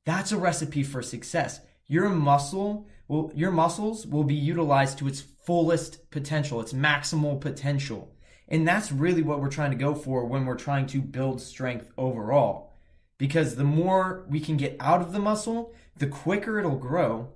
that's 0.05 0.33
a 0.33 0.39
recipe 0.39 0.83
for 0.83 1.03
success. 1.03 1.61
Your 1.87 2.09
muscle 2.09 2.87
will, 3.09 3.33
your 3.35 3.51
muscles 3.51 4.07
will 4.07 4.25
be 4.25 4.35
utilized 4.35 4.99
to 4.99 5.09
its 5.09 5.21
fullest 5.21 6.11
potential, 6.11 6.61
its 6.61 6.73
maximal 6.73 7.41
potential. 7.41 8.13
And 8.49 8.67
that's 8.67 8.93
really 8.93 9.23
what 9.23 9.41
we're 9.41 9.49
trying 9.49 9.73
to 9.73 9.77
go 9.77 9.95
for 9.95 10.25
when 10.25 10.47
we're 10.47 10.55
trying 10.55 10.87
to 10.89 11.01
build 11.01 11.41
strength 11.41 11.91
overall. 11.99 12.73
Because 13.19 13.57
the 13.57 13.65
more 13.65 14.25
we 14.29 14.41
can 14.41 14.57
get 14.57 14.77
out 14.79 15.01
of 15.01 15.13
the 15.13 15.19
muscle, 15.19 15.73
the 15.97 16.07
quicker 16.07 16.59
it'll 16.59 16.77
grow, 16.77 17.33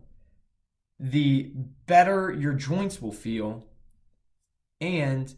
the 0.99 1.53
better 1.87 2.31
your 2.31 2.53
joints 2.53 3.01
will 3.01 3.13
feel, 3.13 3.65
and 4.81 5.35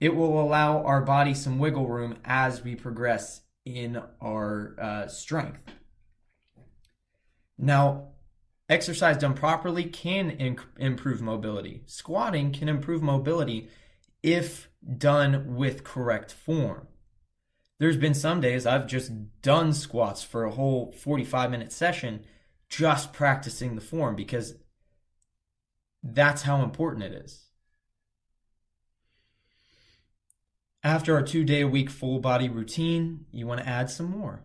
it 0.00 0.14
will 0.14 0.40
allow 0.40 0.82
our 0.84 1.02
body 1.02 1.34
some 1.34 1.58
wiggle 1.58 1.88
room 1.88 2.16
as 2.24 2.62
we 2.62 2.74
progress 2.74 3.42
in 3.64 4.00
our 4.20 4.76
uh, 4.80 5.08
strength. 5.08 5.60
Now, 7.58 8.10
exercise 8.68 9.18
done 9.18 9.34
properly 9.34 9.84
can 9.84 10.56
improve 10.78 11.20
mobility. 11.20 11.82
Squatting 11.86 12.52
can 12.52 12.68
improve 12.68 13.02
mobility 13.02 13.68
if 14.22 14.68
done 14.96 15.56
with 15.56 15.84
correct 15.84 16.32
form. 16.32 16.86
There's 17.78 17.96
been 17.96 18.14
some 18.14 18.40
days 18.40 18.66
I've 18.66 18.86
just 18.86 19.12
done 19.40 19.72
squats 19.72 20.22
for 20.22 20.44
a 20.44 20.50
whole 20.50 20.92
45 20.92 21.50
minute 21.50 21.72
session 21.72 22.24
just 22.68 23.12
practicing 23.12 23.74
the 23.74 23.80
form 23.80 24.14
because 24.14 24.54
that's 26.02 26.42
how 26.42 26.62
important 26.62 27.04
it 27.04 27.12
is. 27.12 27.47
After 30.88 31.14
our 31.14 31.22
two 31.22 31.44
day 31.44 31.60
a 31.60 31.68
week 31.68 31.90
full 31.90 32.18
body 32.18 32.48
routine, 32.48 33.26
you 33.30 33.46
want 33.46 33.60
to 33.60 33.68
add 33.68 33.90
some 33.90 34.06
more. 34.06 34.42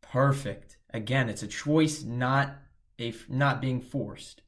Perfect. 0.00 0.78
Again, 0.94 1.28
it's 1.28 1.42
a 1.42 1.46
choice, 1.46 2.02
not 2.02 2.56
a 2.98 3.12
not 3.28 3.60
being 3.60 3.82
forced. 3.82 4.40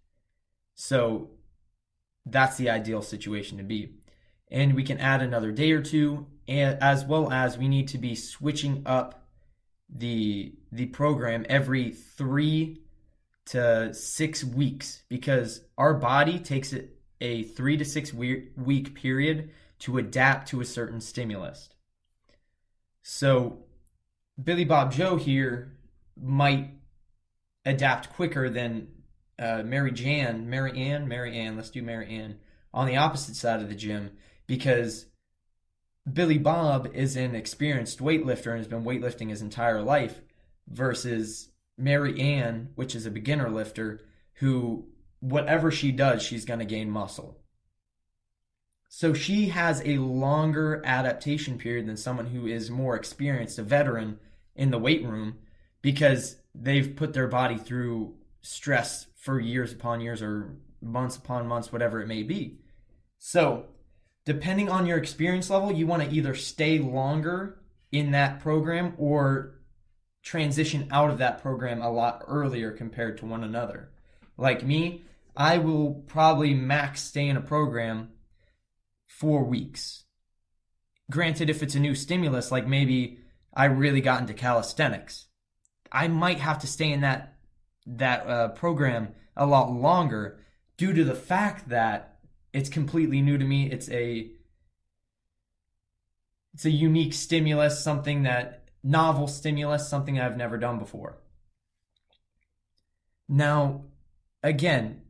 So 0.75 1.33
that's 2.25 2.57
the 2.57 2.71
ideal 2.71 3.03
situation 3.03 3.59
to 3.59 3.63
be. 3.63 3.97
And 4.51 4.75
we 4.75 4.83
can 4.83 4.97
add 4.97 5.21
another 5.21 5.53
day 5.53 5.73
or 5.73 5.83
two, 5.83 6.27
as 6.49 7.05
well 7.05 7.31
as 7.31 7.59
we 7.59 7.69
need 7.69 7.89
to 7.89 7.99
be 7.99 8.15
switching 8.15 8.83
up 8.87 9.29
the 9.87 10.55
the 10.73 10.87
program 10.87 11.45
every 11.51 11.91
three 11.91 12.81
to 13.49 13.93
six 13.93 14.43
weeks 14.43 15.03
because 15.11 15.61
our 15.77 15.93
body 15.93 16.39
takes 16.39 16.73
it 16.73 16.97
a 17.21 17.43
three 17.43 17.77
to 17.77 17.85
six 17.85 18.15
week 18.15 18.95
period 18.95 19.51
to 19.81 19.99
adapt 19.99 20.49
to 20.49 20.61
a 20.61 20.65
certain 20.65 21.01
stimulus. 21.01 21.71
So, 23.03 23.65
Billy 24.43 24.65
Bob 24.65 24.93
Joe 24.93 25.17
here 25.17 25.77
might 26.21 26.71
adapt 27.65 28.13
quicker 28.13 28.49
than 28.49 28.89
uh, 29.39 29.63
Mary 29.65 29.91
Jan, 29.91 30.49
Mary 30.49 30.79
Ann, 30.79 31.09
Mary 31.09 31.37
Ann, 31.37 31.57
let's 31.57 31.71
do 31.71 31.83
Mary 31.83 32.15
Ann, 32.15 32.39
on 32.73 32.87
the 32.87 32.97
opposite 32.97 33.37
side 33.37 33.61
of 33.61 33.69
the 33.69 33.75
gym 33.75 34.13
because 34.47 35.07
Billy 36.11 36.39
Bob 36.39 36.91
is 36.95 37.17
an 37.17 37.35
experienced 37.35 38.01
weightlifter 38.01 38.49
and 38.49 38.59
has 38.59 38.69
been 38.69 38.85
weightlifting 38.85 39.31
his 39.31 39.43
entire 39.43 39.83
life 39.83 40.21
versus 40.69 41.51
Mary 41.77 42.21
Ann, 42.21 42.71
which 42.75 42.95
is 42.95 43.07
a 43.07 43.11
beginner 43.11 43.49
lifter 43.49 44.01
who, 44.35 44.89
whatever 45.21 45.71
she 45.71 45.93
does, 45.93 46.23
she's 46.23 46.45
going 46.45 46.61
to 46.61 46.65
gain 46.65 46.91
muscle. 46.91 47.39
So 48.93 49.15
she 49.15 49.51
has 49.51 49.81
a 49.85 49.99
longer 49.99 50.83
adaptation 50.85 51.59
period 51.59 51.87
than 51.87 51.97
someone 51.97 52.27
who 52.27 52.49
is 52.49 52.73
more 52.73 52.97
experienced, 52.97 53.57
a 53.61 53.63
veteran 53.63 54.19
in 54.57 54.73
the 54.73 54.81
weight 54.81 55.05
room, 55.05 55.39
because 55.81 56.39
they've 56.57 56.97
put 56.97 57.13
their 57.13 57.29
body 57.29 57.57
through 57.57 58.17
stress 58.43 59.07
for 59.15 59.39
years 59.39 59.73
upon 59.73 60.01
years 60.01 60.21
or 60.21 60.57
months 60.83 61.17
upon 61.17 61.47
months, 61.47 61.71
whatever 61.71 62.03
it 62.03 62.09
may 62.09 62.25
be. 62.25 62.59
So, 63.17 63.67
depending 64.25 64.69
on 64.69 64.87
your 64.87 64.99
experience 64.99 65.51
level, 65.51 65.71
you 65.71 65.87
want 65.87 66.03
to 66.03 66.11
either 66.11 66.35
stay 66.35 66.81
longer 66.81 67.61
in 67.93 68.11
that 68.11 68.41
program 68.41 68.95
or 68.99 69.61
transition 70.25 70.89
out 70.91 71.11
of 71.11 71.19
that 71.19 71.41
program 71.41 71.81
a 71.81 71.93
lot 71.93 72.25
earlier 72.27 72.73
compared 72.73 73.19
to 73.19 73.27
one 73.27 73.45
another. 73.45 73.93
Like 74.37 74.67
me, 74.67 75.05
I 75.37 75.59
will 75.59 76.03
probably 76.09 76.55
max 76.55 77.03
stay 77.03 77.29
in 77.29 77.37
a 77.37 77.41
program 77.41 78.09
four 79.21 79.45
weeks. 79.45 80.05
Granted, 81.11 81.51
if 81.51 81.63
it's 81.63 81.75
a 81.75 81.81
new 81.81 81.95
stimulus, 81.95 82.51
like 82.51 82.67
maybe 82.67 83.19
I 83.53 83.67
really 83.67 84.01
got 84.01 84.23
into 84.23 84.33
calisthenics, 84.33 85.27
I 85.93 86.09
might 86.09 86.39
have 86.39 86.59
to 86.61 86.67
stay 86.67 86.91
in 86.91 87.03
that 87.03 87.37
that 87.87 88.27
uh, 88.27 88.49
program 88.49 89.09
a 89.37 89.45
lot 89.45 89.71
longer 89.71 90.41
due 90.79 90.95
to 90.95 91.05
the 91.05 91.15
fact 91.15 91.69
that 91.69 92.19
it's 92.55 92.71
completely 92.71 93.21
new 93.21 93.37
to 93.37 93.45
me. 93.45 93.71
It's 93.71 93.91
a 93.91 94.31
it's 96.55 96.65
a 96.65 96.71
unique 96.71 97.13
stimulus, 97.13 97.85
something 97.85 98.23
that 98.23 98.69
novel 98.83 99.29
stimulus, 99.29 99.89
something 99.89 100.19
I've 100.19 100.37
never 100.37 100.57
done 100.57 100.79
before. 100.79 101.19
Now, 103.29 103.85
again, 104.43 105.03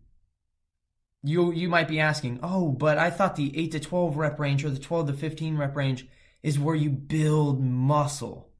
you 1.23 1.53
you 1.53 1.69
might 1.69 1.89
be 1.89 2.00
asking, 2.00 2.41
"Oh, 2.43 2.71
but 2.71 2.99
I 2.99 3.11
thought 3.11 3.37
the 3.37 3.57
8 3.57 3.73
to 3.73 3.81
12 3.81 4.17
rep 4.17 4.39
range 4.39 4.65
or 4.65 4.71
the 4.71 4.79
12 4.79 5.09
to 5.09 5.12
15 5.12 5.57
rep 5.57 5.77
range 5.77 6.07
is 6.43 6.59
where 6.59 6.75
you 6.75 6.91
build 6.91 7.62
muscle." 7.62 8.50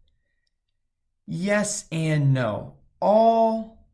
Yes 1.27 1.87
and 1.93 2.35
no. 2.35 2.75
All 3.01 3.87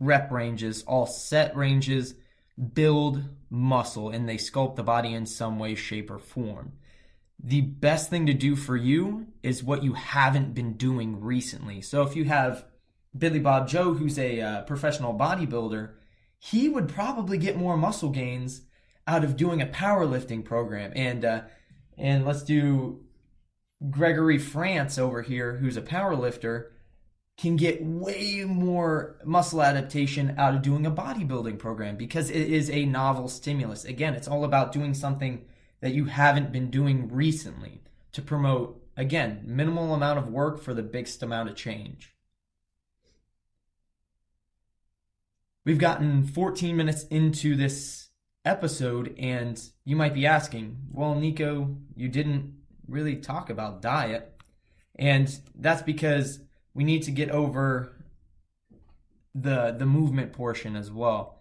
rep 0.00 0.30
ranges, 0.30 0.82
all 0.82 1.06
set 1.06 1.56
ranges 1.56 2.14
build 2.74 3.22
muscle 3.50 4.10
and 4.10 4.28
they 4.28 4.36
sculpt 4.36 4.76
the 4.76 4.82
body 4.82 5.14
in 5.14 5.26
some 5.26 5.58
way, 5.58 5.74
shape, 5.74 6.10
or 6.10 6.18
form. 6.18 6.72
The 7.42 7.60
best 7.60 8.10
thing 8.10 8.26
to 8.26 8.34
do 8.34 8.56
for 8.56 8.76
you 8.76 9.28
is 9.42 9.62
what 9.62 9.84
you 9.84 9.92
haven't 9.92 10.54
been 10.54 10.72
doing 10.74 11.20
recently. 11.20 11.80
So 11.80 12.02
if 12.02 12.16
you 12.16 12.24
have 12.24 12.64
Billy 13.16 13.38
Bob 13.38 13.68
Joe, 13.68 13.94
who's 13.94 14.18
a 14.18 14.40
uh, 14.40 14.62
professional 14.62 15.14
bodybuilder, 15.14 15.90
he 16.38 16.68
would 16.68 16.88
probably 16.88 17.38
get 17.38 17.56
more 17.56 17.76
muscle 17.76 18.10
gains 18.10 18.62
out 19.06 19.24
of 19.24 19.36
doing 19.36 19.60
a 19.60 19.66
powerlifting 19.66 20.44
program. 20.44 20.92
And 20.94 21.24
uh, 21.24 21.42
and 21.96 22.24
let's 22.24 22.42
do 22.42 23.00
Gregory 23.90 24.38
France 24.38 24.98
over 24.98 25.22
here, 25.22 25.56
who's 25.56 25.76
a 25.76 25.82
powerlifter, 25.82 26.66
can 27.36 27.56
get 27.56 27.82
way 27.82 28.44
more 28.44 29.16
muscle 29.24 29.62
adaptation 29.62 30.34
out 30.36 30.54
of 30.54 30.62
doing 30.62 30.84
a 30.84 30.90
bodybuilding 30.90 31.58
program 31.58 31.96
because 31.96 32.30
it 32.30 32.48
is 32.50 32.68
a 32.70 32.84
novel 32.84 33.28
stimulus. 33.28 33.84
Again, 33.84 34.14
it's 34.14 34.28
all 34.28 34.44
about 34.44 34.72
doing 34.72 34.94
something 34.94 35.44
that 35.80 35.94
you 35.94 36.06
haven't 36.06 36.52
been 36.52 36.70
doing 36.70 37.08
recently 37.12 37.82
to 38.12 38.20
promote, 38.20 38.82
again, 38.96 39.42
minimal 39.44 39.94
amount 39.94 40.18
of 40.18 40.28
work 40.28 40.60
for 40.60 40.74
the 40.74 40.82
biggest 40.82 41.22
amount 41.22 41.48
of 41.48 41.54
change. 41.54 42.12
We've 45.64 45.78
gotten 45.78 46.26
14 46.26 46.76
minutes 46.76 47.04
into 47.04 47.56
this 47.56 48.08
episode, 48.44 49.14
and 49.18 49.60
you 49.84 49.96
might 49.96 50.14
be 50.14 50.26
asking, 50.26 50.78
well, 50.90 51.14
Nico, 51.14 51.76
you 51.94 52.08
didn't 52.08 52.54
really 52.86 53.16
talk 53.16 53.50
about 53.50 53.82
diet. 53.82 54.40
And 54.98 55.38
that's 55.54 55.82
because 55.82 56.40
we 56.74 56.84
need 56.84 57.02
to 57.04 57.10
get 57.10 57.30
over 57.30 57.94
the 59.34 59.72
the 59.78 59.86
movement 59.86 60.32
portion 60.32 60.74
as 60.74 60.90
well 60.90 61.38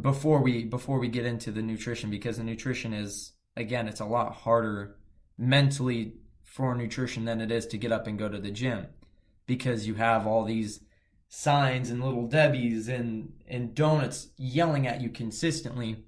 before 0.00 0.40
we 0.40 0.64
before 0.64 1.00
we 1.00 1.08
get 1.08 1.26
into 1.26 1.50
the 1.50 1.62
nutrition 1.62 2.10
because 2.10 2.36
the 2.36 2.44
nutrition 2.44 2.92
is 2.92 3.32
again, 3.56 3.88
it's 3.88 4.00
a 4.00 4.04
lot 4.04 4.32
harder 4.32 4.96
mentally 5.36 6.14
for 6.44 6.74
nutrition 6.74 7.24
than 7.24 7.40
it 7.40 7.50
is 7.50 7.66
to 7.66 7.78
get 7.78 7.92
up 7.92 8.06
and 8.06 8.18
go 8.18 8.28
to 8.28 8.38
the 8.38 8.50
gym 8.50 8.86
because 9.46 9.86
you 9.86 9.94
have 9.94 10.26
all 10.26 10.44
these 10.44 10.80
signs 11.30 11.90
and 11.90 12.02
little 12.02 12.26
Debbie's 12.26 12.88
and, 12.88 13.32
and 13.48 13.74
donuts 13.74 14.28
yelling 14.36 14.86
at 14.86 15.00
you 15.00 15.08
consistently 15.08 16.04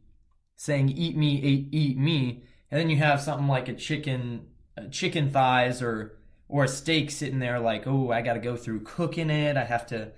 saying, 0.56 0.90
eat 0.90 1.16
me, 1.16 1.36
eat, 1.36 1.68
eat 1.70 1.96
me. 1.96 2.42
And 2.70 2.80
then 2.80 2.90
you 2.90 2.96
have 2.96 3.20
something 3.20 3.46
like 3.46 3.68
a 3.68 3.74
chicken, 3.74 4.46
chicken 4.90 5.30
thighs 5.30 5.80
or, 5.80 6.18
or 6.48 6.64
a 6.64 6.68
steak 6.68 7.10
sitting 7.12 7.38
there 7.38 7.60
like, 7.60 7.86
oh, 7.86 8.10
I 8.10 8.20
got 8.20 8.34
to 8.34 8.40
go 8.40 8.56
through 8.56 8.80
cooking 8.80 9.30
it. 9.30 9.56
I 9.56 9.64
have 9.64 9.86
to 9.86 10.10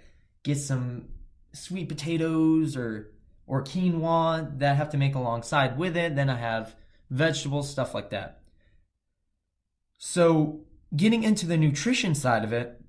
get 0.42 0.56
some 0.56 1.08
sweet 1.52 1.88
potatoes 1.88 2.76
or 2.76 3.10
or 3.46 3.62
quinoa 3.62 4.58
that 4.58 4.72
I 4.72 4.74
have 4.74 4.88
to 4.90 4.96
make 4.96 5.14
alongside 5.14 5.76
with 5.76 5.98
it. 5.98 6.16
Then 6.16 6.30
I 6.30 6.36
have 6.36 6.74
vegetables, 7.10 7.68
stuff 7.68 7.92
like 7.92 8.08
that. 8.08 8.40
So, 9.98 10.60
getting 10.96 11.22
into 11.24 11.44
the 11.44 11.58
nutrition 11.58 12.14
side 12.14 12.42
of 12.42 12.54
it, 12.54 12.80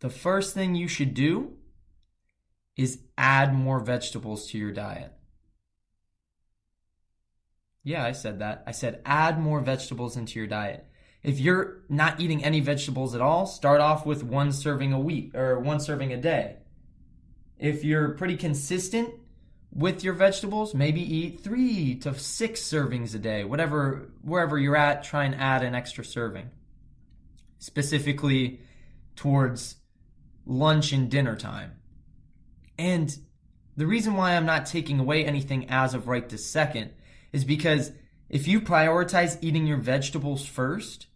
the 0.00 0.10
first 0.10 0.52
thing 0.52 0.74
you 0.74 0.88
should 0.88 1.14
do 1.14 1.56
is 2.80 2.98
add 3.18 3.52
more 3.52 3.78
vegetables 3.78 4.46
to 4.48 4.56
your 4.56 4.72
diet. 4.72 5.12
Yeah, 7.84 8.02
I 8.04 8.12
said 8.12 8.38
that. 8.38 8.64
I 8.66 8.72
said 8.72 9.02
add 9.04 9.38
more 9.38 9.60
vegetables 9.60 10.16
into 10.16 10.38
your 10.38 10.48
diet. 10.48 10.86
If 11.22 11.38
you're 11.38 11.82
not 11.90 12.20
eating 12.20 12.42
any 12.42 12.60
vegetables 12.60 13.14
at 13.14 13.20
all, 13.20 13.44
start 13.44 13.82
off 13.82 14.06
with 14.06 14.22
one 14.22 14.52
serving 14.52 14.94
a 14.94 14.98
week 14.98 15.34
or 15.34 15.60
one 15.60 15.78
serving 15.78 16.10
a 16.14 16.16
day. 16.16 16.56
If 17.58 17.84
you're 17.84 18.14
pretty 18.14 18.38
consistent 18.38 19.12
with 19.70 20.02
your 20.02 20.14
vegetables, 20.14 20.74
maybe 20.74 21.02
eat 21.02 21.40
three 21.40 21.96
to 21.96 22.18
six 22.18 22.62
servings 22.62 23.14
a 23.14 23.18
day, 23.18 23.44
whatever, 23.44 24.10
wherever 24.22 24.58
you're 24.58 24.76
at, 24.76 25.04
try 25.04 25.24
and 25.24 25.34
add 25.34 25.62
an 25.62 25.74
extra 25.74 26.02
serving. 26.02 26.50
Specifically 27.58 28.62
towards 29.16 29.76
lunch 30.46 30.92
and 30.92 31.10
dinner 31.10 31.36
time. 31.36 31.72
And 32.80 33.14
the 33.76 33.86
reason 33.86 34.14
why 34.14 34.34
I'm 34.34 34.46
not 34.46 34.64
taking 34.64 34.98
away 34.98 35.22
anything 35.22 35.68
as 35.68 35.92
of 35.92 36.08
right 36.08 36.26
this 36.26 36.46
second 36.46 36.92
is 37.30 37.44
because 37.44 37.92
if 38.30 38.48
you 38.48 38.62
prioritize 38.62 39.36
eating 39.42 39.66
your 39.66 39.76
vegetables 39.76 40.46
first, 40.46 41.06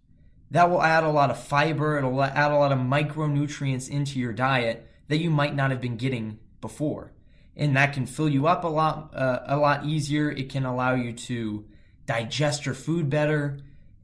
that 0.51 0.69
will 0.69 0.83
add 0.83 1.05
a 1.05 1.11
lot 1.11 1.31
of 1.31 1.43
fiber, 1.43 1.97
it'll 1.97 2.23
add 2.23 2.53
a 2.53 2.57
lot 2.59 2.71
of 2.71 2.79
micronutrients 2.79 3.89
into 3.89 4.19
your 4.19 4.35
diet 4.35 4.87
that 5.09 5.17
you 5.17 5.31
might 5.31 5.55
not 5.55 5.71
have 5.71 5.81
been 5.81 5.97
getting 5.97 6.39
before. 6.61 7.13
And 7.57 7.75
that 7.77 7.95
can 7.95 8.05
fill 8.05 8.29
you 8.29 8.47
up 8.47 8.65
a 8.65 8.69
lot 8.69 9.15
uh, 9.15 9.41
a 9.47 9.57
lot 9.57 9.87
easier. 9.87 10.31
It 10.31 10.51
can 10.51 10.67
allow 10.67 10.95
you 10.95 11.13
to 11.13 11.65
digest 12.05 12.67
your 12.67 12.75
food 12.75 13.09
better 13.09 13.59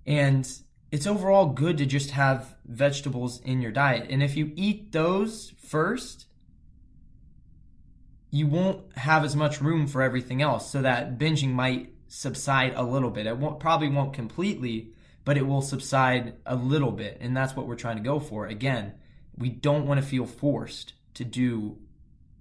and 0.07 0.51
it's 0.91 1.07
overall 1.07 1.47
good 1.47 1.77
to 1.77 1.85
just 1.85 2.13
have 2.13 2.57
vegetables 2.65 3.41
in 3.43 3.61
your 3.61 3.71
diet. 3.71 4.07
And 4.09 4.23
if 4.23 4.35
you 4.35 4.53
eat 4.57 4.93
those 4.93 5.53
first, 5.59 6.27
you 8.31 8.47
won't 8.47 8.97
have 8.97 9.25
as 9.25 9.35
much 9.35 9.61
room 9.61 9.87
for 9.87 10.03
everything 10.03 10.41
else. 10.41 10.71
So 10.71 10.83
that 10.83 11.19
binging 11.19 11.53
might 11.53 11.93
subside 12.09 12.75
a 12.77 12.83
little 12.83 13.11
bit. 13.11 13.27
It 13.27 13.37
won't, 13.37 13.61
probably 13.61 13.89
won't 13.89 14.13
completely, 14.13 14.93
but 15.25 15.37
it 15.37 15.47
will 15.47 15.63
subside 15.63 16.35
a 16.47 16.55
little 16.55 16.93
bit. 16.93 17.19
And 17.21 17.37
that's 17.37 17.57
what 17.57 17.67
we're 17.67 17.77
trying 17.77 17.97
to 17.97 18.03
go 18.03 18.21
for. 18.21 18.47
Again, 18.47 18.95
we 19.37 19.49
don't 19.49 19.87
want 19.87 20.01
to 20.01 20.07
feel 20.07 20.27
forced 20.27 20.95
to 21.15 21.25
do 21.25 21.79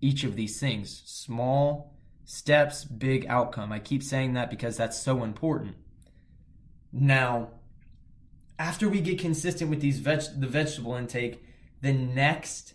each 0.01 0.23
of 0.23 0.35
these 0.35 0.59
things. 0.59 1.01
Small 1.05 1.95
steps, 2.25 2.83
big 2.83 3.25
outcome. 3.27 3.71
I 3.71 3.79
keep 3.79 4.03
saying 4.03 4.33
that 4.33 4.49
because 4.49 4.77
that's 4.77 4.97
so 4.97 5.23
important. 5.23 5.75
Now, 6.91 7.49
after 8.57 8.89
we 8.89 9.01
get 9.01 9.19
consistent 9.19 9.69
with 9.69 9.81
these 9.81 9.99
veg- 9.99 10.39
the 10.39 10.47
vegetable 10.47 10.95
intake, 10.95 11.43
the 11.81 11.93
next 11.93 12.73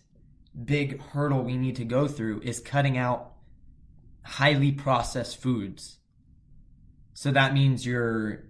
big 0.63 1.01
hurdle 1.01 1.43
we 1.43 1.57
need 1.57 1.75
to 1.77 1.85
go 1.85 2.07
through 2.07 2.41
is 2.41 2.59
cutting 2.59 2.97
out 2.97 3.33
highly 4.23 4.71
processed 4.71 5.41
foods. 5.41 5.97
So 7.13 7.31
that 7.31 7.53
means 7.53 7.85
your 7.85 8.45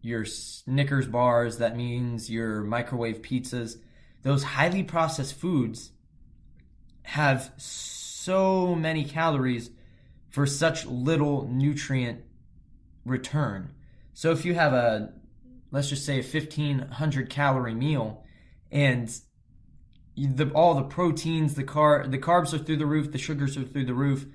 your 0.00 0.24
Snickers 0.24 1.06
bars, 1.06 1.58
that 1.58 1.76
means 1.76 2.28
your 2.28 2.62
microwave 2.62 3.22
pizzas. 3.22 3.76
Those 4.22 4.42
highly 4.42 4.82
processed 4.82 5.34
foods 5.34 5.92
have 7.02 7.52
so 7.56 8.74
many 8.74 9.04
calories 9.04 9.70
for 10.30 10.46
such 10.46 10.86
little 10.86 11.46
nutrient 11.48 12.22
return. 13.04 13.70
So 14.12 14.30
if 14.32 14.44
you 14.44 14.54
have 14.54 14.72
a 14.72 15.12
let's 15.70 15.88
just 15.88 16.04
say 16.04 16.14
a 16.14 16.22
1500 16.22 17.30
calorie 17.30 17.74
meal 17.74 18.24
and 18.70 19.10
the, 20.16 20.50
all 20.50 20.74
the 20.74 20.82
proteins 20.82 21.54
the 21.54 21.64
car 21.64 22.06
the 22.06 22.18
carbs 22.18 22.52
are 22.52 22.58
through 22.58 22.76
the 22.76 22.86
roof 22.86 23.12
the 23.12 23.18
sugars 23.18 23.56
are 23.56 23.64
through 23.64 23.84
the 23.84 23.94
roof 23.94 24.26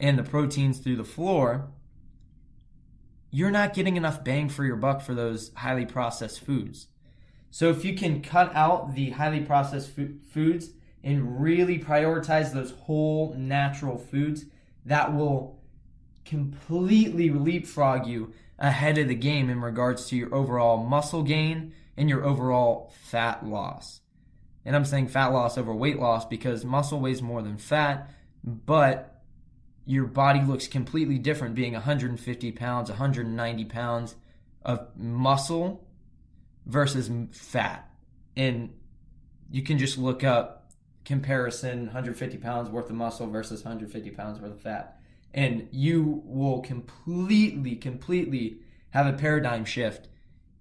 and 0.00 0.18
the 0.18 0.22
proteins 0.22 0.78
through 0.78 0.96
the 0.96 1.04
floor 1.04 1.68
you're 3.30 3.50
not 3.50 3.74
getting 3.74 3.96
enough 3.96 4.24
bang 4.24 4.48
for 4.48 4.64
your 4.64 4.76
buck 4.76 5.02
for 5.02 5.14
those 5.14 5.52
highly 5.56 5.84
processed 5.84 6.40
foods 6.40 6.88
so 7.50 7.70
if 7.70 7.84
you 7.84 7.94
can 7.94 8.22
cut 8.22 8.54
out 8.54 8.94
the 8.94 9.10
highly 9.10 9.40
processed 9.40 9.90
foods 9.90 10.70
and 11.02 11.40
really 11.40 11.78
prioritize 11.78 12.52
those 12.52 12.72
whole 12.72 13.34
natural 13.34 13.96
foods 13.96 14.44
that 14.84 15.14
will 15.14 15.62
completely 16.24 17.30
leapfrog 17.30 18.06
you 18.06 18.32
ahead 18.58 18.98
of 18.98 19.08
the 19.08 19.14
game 19.14 19.48
in 19.48 19.60
regards 19.60 20.06
to 20.06 20.16
your 20.16 20.34
overall 20.34 20.84
muscle 20.84 21.22
gain 21.22 21.72
and 21.96 22.08
your 22.08 22.24
overall 22.24 22.92
fat 23.02 23.46
loss. 23.46 24.00
And 24.66 24.76
I'm 24.76 24.84
saying 24.84 25.08
fat 25.08 25.28
loss 25.28 25.56
over 25.56 25.74
weight 25.74 25.98
loss 25.98 26.26
because 26.26 26.64
muscle 26.64 27.00
weighs 27.00 27.22
more 27.22 27.40
than 27.40 27.56
fat, 27.56 28.10
but 28.44 29.22
your 29.86 30.04
body 30.04 30.42
looks 30.42 30.68
completely 30.68 31.18
different 31.18 31.54
being 31.54 31.72
150 31.72 32.52
pounds, 32.52 32.90
190 32.90 33.64
pounds 33.64 34.16
of 34.62 34.88
muscle 34.94 35.88
versus 36.66 37.10
fat. 37.32 37.88
And 38.36 38.74
you 39.50 39.62
can 39.62 39.78
just 39.78 39.96
look 39.96 40.22
up 40.22 40.72
comparison 41.06 41.86
150 41.86 42.36
pounds 42.36 42.68
worth 42.68 42.90
of 42.90 42.96
muscle 42.96 43.28
versus 43.28 43.64
150 43.64 44.10
pounds 44.10 44.40
worth 44.40 44.50
of 44.50 44.60
fat 44.60 44.96
and 45.36 45.68
you 45.70 46.22
will 46.24 46.60
completely, 46.62 47.76
completely 47.76 48.58
have 48.90 49.06
a 49.06 49.12
paradigm 49.12 49.66
shift 49.66 50.08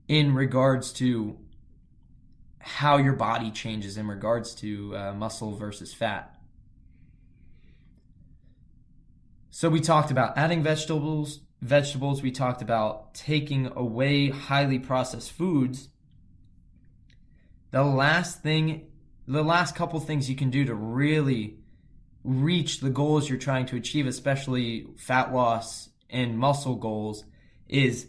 in 0.07 0.35
regards 0.35 0.91
to 0.91 1.37
how 2.65 2.97
your 2.97 3.13
body 3.13 3.51
changes 3.51 3.95
in 3.95 4.07
regards 4.07 4.55
to 4.55 4.97
uh, 4.97 5.13
muscle 5.13 5.55
versus 5.55 5.93
fat. 5.93 6.35
So 9.51 9.69
we 9.69 9.79
talked 9.79 10.09
about 10.09 10.35
adding 10.35 10.63
vegetables, 10.63 11.41
vegetables. 11.61 12.23
We 12.23 12.31
talked 12.31 12.63
about 12.63 13.13
taking 13.13 13.71
away 13.75 14.29
highly 14.29 14.79
processed 14.79 15.31
foods. 15.31 15.89
The 17.69 17.83
last 17.83 18.41
thing, 18.41 18.87
the 19.27 19.43
last 19.43 19.75
couple 19.75 19.99
things 19.99 20.27
you 20.27 20.35
can 20.35 20.49
do 20.49 20.65
to 20.65 20.73
really 20.73 21.59
reach 22.23 22.79
the 22.79 22.89
goals 22.89 23.29
you're 23.29 23.37
trying 23.37 23.67
to 23.67 23.75
achieve, 23.75 24.07
especially 24.07 24.87
fat 24.97 25.31
loss 25.31 25.89
and 26.09 26.35
muscle 26.35 26.75
goals, 26.75 27.25
is 27.69 28.07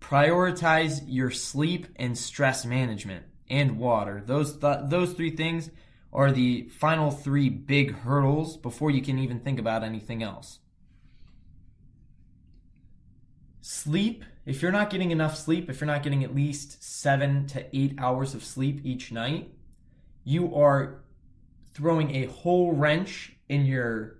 prioritize 0.00 1.02
your 1.06 1.30
sleep 1.30 1.86
and 1.94 2.18
stress 2.18 2.66
management 2.66 3.26
and 3.50 3.78
water. 3.78 4.22
Those 4.24 4.56
th- 4.56 4.84
those 4.84 5.12
three 5.12 5.30
things 5.30 5.70
are 6.12 6.32
the 6.32 6.68
final 6.68 7.10
three 7.10 7.48
big 7.48 7.92
hurdles 7.92 8.56
before 8.56 8.90
you 8.90 9.02
can 9.02 9.18
even 9.18 9.40
think 9.40 9.58
about 9.58 9.84
anything 9.84 10.22
else. 10.22 10.60
Sleep, 13.60 14.24
if 14.46 14.62
you're 14.62 14.72
not 14.72 14.90
getting 14.90 15.10
enough 15.10 15.36
sleep, 15.36 15.68
if 15.68 15.80
you're 15.80 15.86
not 15.86 16.02
getting 16.02 16.24
at 16.24 16.34
least 16.34 16.82
7 16.82 17.46
to 17.48 17.76
8 17.76 17.94
hours 17.98 18.34
of 18.34 18.42
sleep 18.42 18.80
each 18.82 19.12
night, 19.12 19.52
you 20.24 20.54
are 20.54 21.02
throwing 21.72 22.14
a 22.16 22.26
whole 22.26 22.72
wrench 22.72 23.36
in 23.48 23.66
your 23.66 24.18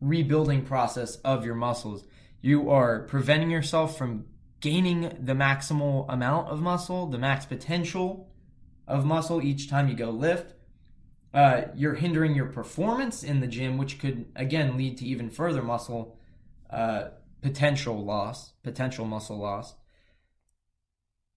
rebuilding 0.00 0.62
process 0.62 1.16
of 1.16 1.44
your 1.44 1.54
muscles. 1.54 2.04
You 2.42 2.70
are 2.70 3.00
preventing 3.04 3.50
yourself 3.50 3.96
from 3.96 4.26
gaining 4.60 5.16
the 5.20 5.32
maximal 5.32 6.06
amount 6.08 6.48
of 6.48 6.60
muscle, 6.60 7.06
the 7.06 7.18
max 7.18 7.46
potential 7.46 8.28
of 8.86 9.04
muscle 9.04 9.42
each 9.42 9.68
time 9.68 9.88
you 9.88 9.94
go 9.94 10.10
lift. 10.10 10.54
Uh, 11.34 11.62
you're 11.74 11.94
hindering 11.94 12.34
your 12.34 12.46
performance 12.46 13.22
in 13.22 13.40
the 13.40 13.46
gym, 13.46 13.76
which 13.76 13.98
could 13.98 14.26
again 14.34 14.76
lead 14.76 14.96
to 14.98 15.04
even 15.04 15.28
further 15.28 15.62
muscle 15.62 16.18
uh, 16.70 17.08
potential 17.42 18.04
loss, 18.04 18.52
potential 18.62 19.04
muscle 19.04 19.38
loss. 19.38 19.74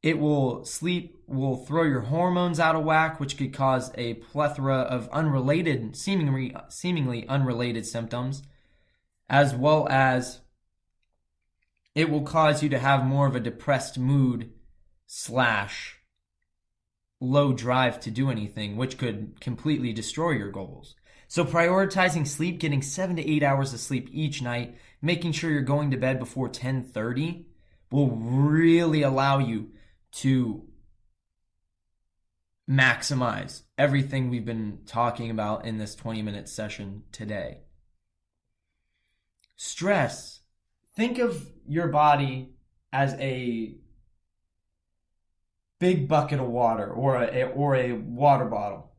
It 0.02 0.18
will 0.18 0.64
sleep 0.64 1.18
will 1.28 1.58
throw 1.58 1.84
your 1.84 2.02
hormones 2.02 2.60
out 2.60 2.76
of 2.76 2.86
whack, 2.86 3.20
which 3.20 3.38
could 3.38 3.54
cause 3.54 3.92
a 3.96 4.14
plethora 4.16 4.78
of 4.78 5.10
unrelated, 5.10 5.96
seemingly 5.98 6.56
seemingly 6.70 7.28
unrelated 7.28 7.86
symptoms, 7.86 8.44
as 9.30 9.54
well 9.54 9.88
as 9.90 10.40
it 11.94 12.10
will 12.10 12.24
cause 12.24 12.64
you 12.64 12.70
to 12.70 12.80
have 12.80 13.04
more 13.04 13.28
of 13.28 13.36
a 13.36 13.42
depressed 13.42 14.00
mood 14.00 14.54
slash 15.06 15.99
low 17.20 17.54
drive 17.54 18.00
to 18.02 18.12
do 18.12 18.30
anything, 18.30 18.78
which 18.78 18.98
could 18.98 19.40
completely 19.42 19.94
destroy 19.94 20.32
your 20.32 20.52
goals. 20.52 20.96
So 21.28 21.46
prioritizing 21.46 22.26
sleep, 22.28 22.60
getting 22.60 22.82
seven 22.82 23.16
to 23.18 23.30
eight 23.30 23.44
hours 23.44 23.74
of 23.74 23.80
sleep 23.80 24.10
each 24.12 24.42
night, 24.42 24.78
making 25.02 25.34
sure 25.34 25.52
you're 25.52 25.62
going 25.62 25.92
to 25.92 25.98
bed 25.98 26.18
before 26.18 26.46
1030 26.46 27.46
will 27.92 28.10
really 28.10 29.02
allow 29.02 29.40
you 29.40 29.72
to 30.12 30.66
maximize 32.70 33.64
everything 33.78 34.30
we've 34.30 34.46
been 34.46 34.80
talking 34.86 35.32
about 35.32 35.66
in 35.66 35.78
this 35.78 35.96
20 35.96 36.22
minute 36.22 36.48
session 36.48 37.04
today. 37.12 37.62
Stress. 39.56 40.42
Think 40.96 41.18
of 41.20 41.50
your 41.68 41.88
body 41.88 42.54
as 42.92 43.14
a 43.16 43.78
big 45.80 46.08
bucket 46.08 46.40
of 46.40 46.48
water 46.48 46.90
or 46.92 47.24
a, 47.24 47.44
or 47.44 47.76
a 47.76 47.94
water 47.94 48.46
bottle. 48.46 48.92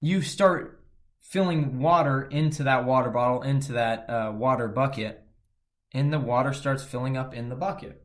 You 0.00 0.22
start 0.22 0.82
filling 1.20 1.78
water 1.78 2.22
into 2.22 2.62
that 2.64 2.84
water 2.84 3.10
bottle, 3.10 3.42
into 3.42 3.72
that 3.72 4.08
uh, 4.08 4.32
water 4.34 4.66
bucket, 4.66 5.24
and 5.92 6.12
the 6.12 6.18
water 6.18 6.52
starts 6.52 6.82
filling 6.82 7.16
up 7.16 7.34
in 7.34 7.48
the 7.48 7.54
bucket. 7.54 8.02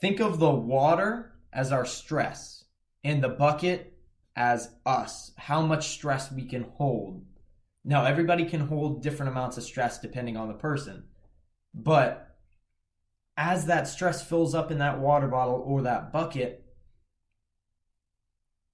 Think 0.00 0.20
of 0.20 0.38
the 0.38 0.50
water 0.50 1.32
as 1.52 1.70
our 1.70 1.86
stress 1.86 2.64
and 3.04 3.22
the 3.22 3.28
bucket 3.28 3.96
as 4.34 4.70
us, 4.84 5.32
how 5.36 5.62
much 5.62 5.90
stress 5.90 6.32
we 6.32 6.44
can 6.44 6.64
hold. 6.74 7.24
Now, 7.84 8.04
everybody 8.04 8.46
can 8.46 8.60
hold 8.60 9.02
different 9.02 9.30
amounts 9.30 9.56
of 9.56 9.62
stress 9.62 10.00
depending 10.00 10.36
on 10.36 10.48
the 10.48 10.54
person, 10.54 11.04
but 11.72 12.36
as 13.36 13.66
that 13.66 13.86
stress 13.86 14.26
fills 14.26 14.54
up 14.54 14.70
in 14.70 14.78
that 14.78 15.00
water 15.00 15.28
bottle 15.28 15.62
or 15.66 15.82
that 15.82 16.12
bucket, 16.12 16.63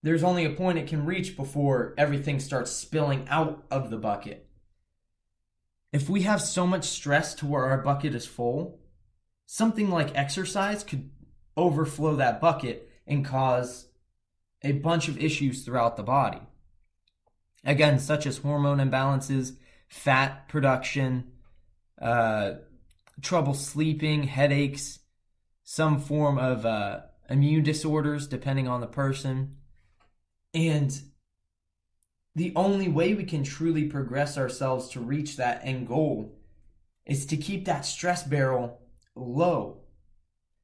there's 0.02 0.22
only 0.22 0.44
a 0.44 0.50
point 0.50 0.78
it 0.78 0.86
can 0.86 1.04
reach 1.04 1.36
before 1.36 1.94
everything 1.98 2.40
starts 2.40 2.70
spilling 2.70 3.26
out 3.28 3.64
of 3.70 3.90
the 3.90 3.98
bucket. 3.98 4.46
If 5.92 6.08
we 6.08 6.22
have 6.22 6.40
so 6.40 6.66
much 6.66 6.84
stress 6.84 7.34
to 7.34 7.46
where 7.46 7.64
our 7.64 7.78
bucket 7.78 8.14
is 8.14 8.26
full, 8.26 8.80
something 9.46 9.90
like 9.90 10.16
exercise 10.16 10.84
could 10.84 11.10
overflow 11.56 12.16
that 12.16 12.40
bucket 12.40 12.90
and 13.06 13.24
cause 13.24 13.88
a 14.62 14.72
bunch 14.72 15.08
of 15.08 15.18
issues 15.18 15.64
throughout 15.64 15.96
the 15.96 16.02
body. 16.02 16.40
Again, 17.64 17.98
such 17.98 18.26
as 18.26 18.38
hormone 18.38 18.78
imbalances, 18.78 19.56
fat 19.88 20.48
production, 20.48 21.32
uh, 22.00 22.52
trouble 23.20 23.54
sleeping, 23.54 24.22
headaches, 24.22 25.00
some 25.64 26.00
form 26.00 26.38
of 26.38 26.64
uh, 26.64 27.00
immune 27.28 27.62
disorders, 27.62 28.26
depending 28.26 28.66
on 28.66 28.80
the 28.80 28.86
person. 28.86 29.56
And 30.52 31.00
the 32.34 32.52
only 32.56 32.88
way 32.88 33.14
we 33.14 33.24
can 33.24 33.44
truly 33.44 33.84
progress 33.84 34.38
ourselves 34.38 34.88
to 34.90 35.00
reach 35.00 35.36
that 35.36 35.60
end 35.64 35.88
goal 35.88 36.38
is 37.06 37.26
to 37.26 37.36
keep 37.36 37.64
that 37.64 37.84
stress 37.84 38.22
barrel 38.22 38.80
low. 39.16 39.82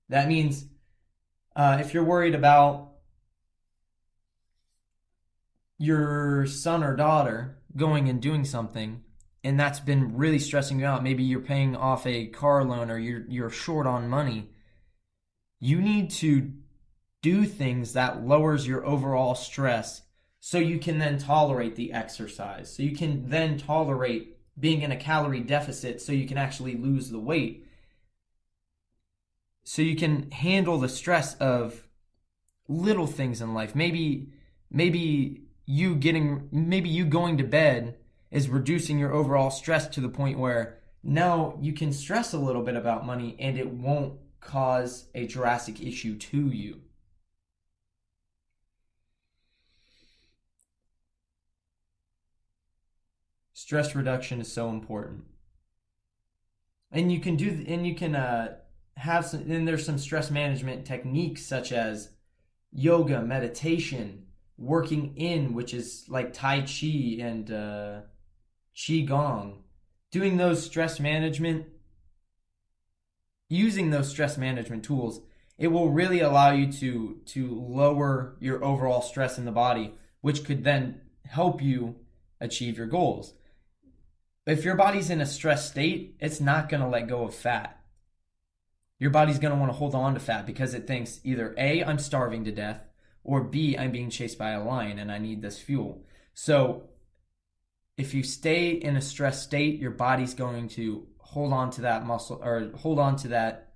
That 0.09 0.29
means 0.29 0.67
uh, 1.55 1.79
if 1.81 1.93
you're 1.93 2.05
worried 2.05 2.35
about 2.35 2.93
your 5.79 6.47
son 6.47 6.83
or 6.83 6.97
daughter 6.97 7.59
going 7.77 8.09
and 8.09 8.23
doing 8.23 8.45
something 8.45 9.03
and 9.45 9.61
that's 9.61 9.81
been 9.81 10.17
really 10.17 10.39
stressing 10.39 10.81
you 10.81 10.87
out 10.87 11.03
maybe 11.03 11.23
you're 11.23 11.41
paying 11.41 11.77
off 11.77 12.07
a 12.07 12.27
car 12.29 12.65
loan 12.65 12.91
or 12.91 12.99
you're 12.99 13.27
you're 13.29 13.51
short 13.51 13.87
on 13.87 14.09
money 14.09 14.49
you 15.61 15.81
need 15.81 16.11
to 16.11 16.51
do 17.27 17.45
things 17.45 17.93
that 17.93 18.25
lowers 18.25 18.69
your 18.69 18.87
overall 18.87 19.35
stress 19.35 20.03
so 20.39 20.59
you 20.59 20.79
can 20.79 21.01
then 21.01 21.19
tolerate 21.19 21.75
the 21.75 21.93
exercise. 21.93 22.73
So 22.73 22.85
you 22.85 22.95
can 22.95 23.31
then 23.31 23.59
tolerate 23.59 24.37
being 24.57 24.83
in 24.83 24.93
a 24.93 24.97
calorie 24.97 25.41
deficit 25.41 26.01
so 26.01 26.13
you 26.13 26.29
can 26.29 26.39
actually 26.39 26.77
lose 26.77 27.11
the 27.11 27.19
weight. 27.19 27.67
So 29.65 29.83
you 29.83 29.97
can 29.97 30.31
handle 30.31 30.79
the 30.79 30.89
stress 30.89 31.35
of 31.39 31.89
little 32.69 33.09
things 33.09 33.41
in 33.41 33.55
life. 33.55 33.75
Maybe 33.75 34.29
maybe 34.71 35.43
you 35.67 35.97
getting 35.97 36.49
maybe 36.53 36.89
you 36.89 37.07
going 37.07 37.39
to 37.39 37.45
bed 37.45 37.97
is 38.31 38.49
reducing 38.49 39.01
your 39.01 39.13
overall 39.13 39.51
stress 39.51 39.89
to 39.89 40.01
the 40.01 40.09
point 40.09 40.39
where 40.39 40.79
now 41.03 41.59
you 41.61 41.73
can 41.73 41.93
stress 41.93 42.33
a 42.33 42.39
little 42.39 42.63
bit 42.63 42.77
about 42.77 43.05
money 43.05 43.35
and 43.41 43.59
it 43.59 43.69
won't 43.69 44.15
cause 44.41 45.09
a 45.13 45.27
drastic 45.27 45.83
issue 45.83 46.17
to 46.19 46.51
you. 46.51 46.83
Stress 53.67 53.97
reduction 53.97 54.41
is 54.41 54.53
so 54.53 54.69
important. 54.71 55.25
And 56.93 57.11
you 57.11 57.19
can 57.19 57.35
do, 57.35 57.65
and 57.67 57.85
you 57.85 57.97
can 57.97 58.15
uh, 58.15 58.59
have 58.97 59.27
some, 59.27 59.51
and 59.51 59.67
there's 59.67 59.85
some 59.85 59.99
stress 59.99 60.31
management 60.31 60.87
techniques 60.87 61.45
such 61.45 61.73
as 61.73 62.11
yoga, 62.73 63.23
meditation, 63.23 64.27
working 64.57 65.17
in, 65.17 65.53
which 65.53 65.75
is 65.75 66.05
like 66.09 66.33
Tai 66.33 66.61
Chi 66.61 67.17
and 67.19 67.51
uh, 67.51 68.01
Qigong. 68.77 69.57
Doing 70.13 70.37
those 70.37 70.65
stress 70.65 71.01
management, 71.01 71.67
using 73.49 73.91
those 73.91 74.09
stress 74.09 74.39
management 74.39 74.85
tools, 74.85 75.23
it 75.59 75.69
will 75.69 75.91
really 75.91 76.21
allow 76.21 76.53
you 76.53 76.71
to 76.71 77.21
to 77.35 77.53
lower 77.53 78.37
your 78.39 78.65
overall 78.65 79.03
stress 79.03 79.39
in 79.39 79.45
the 79.45 79.51
body, 79.51 79.93
which 80.21 80.45
could 80.45 80.63
then 80.63 81.01
help 81.25 81.61
you 81.61 81.97
achieve 82.41 82.79
your 82.79 82.87
goals 82.87 83.35
if 84.47 84.65
your 84.65 84.77
body's 84.77 85.11
in 85.11 85.21
a 85.21 85.27
stress 85.27 85.69
state, 85.71 86.17
it's 86.21 86.41
not 86.41 86.69
going 86.69 86.83
to 86.83 86.89
let 86.89 87.09
go 87.09 87.25
of 87.25 87.35
fat. 87.35 87.81
Your 88.99 89.11
body's 89.11 89.39
going 89.39 89.53
to 89.53 89.59
want 89.59 89.71
to 89.71 89.77
hold 89.77 89.95
on 89.95 90.15
to 90.15 90.21
fat 90.21 90.47
because 90.47 90.73
it 90.73 90.87
thinks 90.87 91.21
either 91.25 91.55
A, 91.59 91.85
I'm 91.85 91.99
starving 91.99 92.45
to 92.45 92.53
death, 92.53 92.81
or 93.25 93.43
B, 93.43 93.77
I'm 93.77 93.93
being 93.93 94.09
chased 94.09 94.39
by 94.39 94.51
a 94.51 94.65
lion 94.65 94.99
and 94.99 95.13
I 95.13 95.19
need 95.19 95.43
this 95.43 95.59
fuel. 95.59 96.07
So 96.33 96.89
if 97.99 98.15
you 98.15 98.23
stay 98.23 98.71
in 98.71 98.97
a 98.97 99.01
stress 99.01 99.43
state, 99.43 99.81
your 99.81 99.91
body's 99.91 100.35
going 100.35 100.69
to 100.71 101.07
hold 101.19 101.53
on 101.53 101.71
to 101.73 101.83
that 101.83 102.07
muscle 102.07 102.41
or 102.43 102.71
hold 102.77 102.99
on 102.99 103.17
to 103.17 103.29
that 103.29 103.73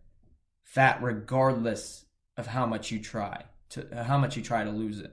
fat 0.63 1.03
regardless 1.03 2.05
of 2.37 2.47
how 2.47 2.65
much 2.65 2.91
you 2.91 3.01
try 3.01 3.45
to 3.71 4.05
how 4.05 4.19
much 4.19 4.37
you 4.37 4.43
try 4.43 4.63
to 4.65 4.71
lose 4.71 5.01
it. 5.01 5.13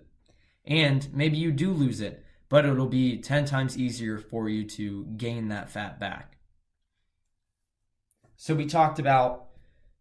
And 0.66 1.08
maybe 1.14 1.38
you 1.38 1.52
do 1.52 1.72
lose 1.72 2.02
it, 2.02 2.24
but 2.50 2.66
it'll 2.66 2.88
be 2.88 3.18
10 3.18 3.46
times 3.46 3.78
easier 3.78 4.18
for 4.18 4.50
you 4.50 4.64
to 4.64 5.06
gain 5.18 5.50
that 5.50 5.70
fat 5.70 6.00
back. 6.00 6.38
So 8.36 8.56
we 8.56 8.66
talked 8.66 9.00
about 9.00 9.48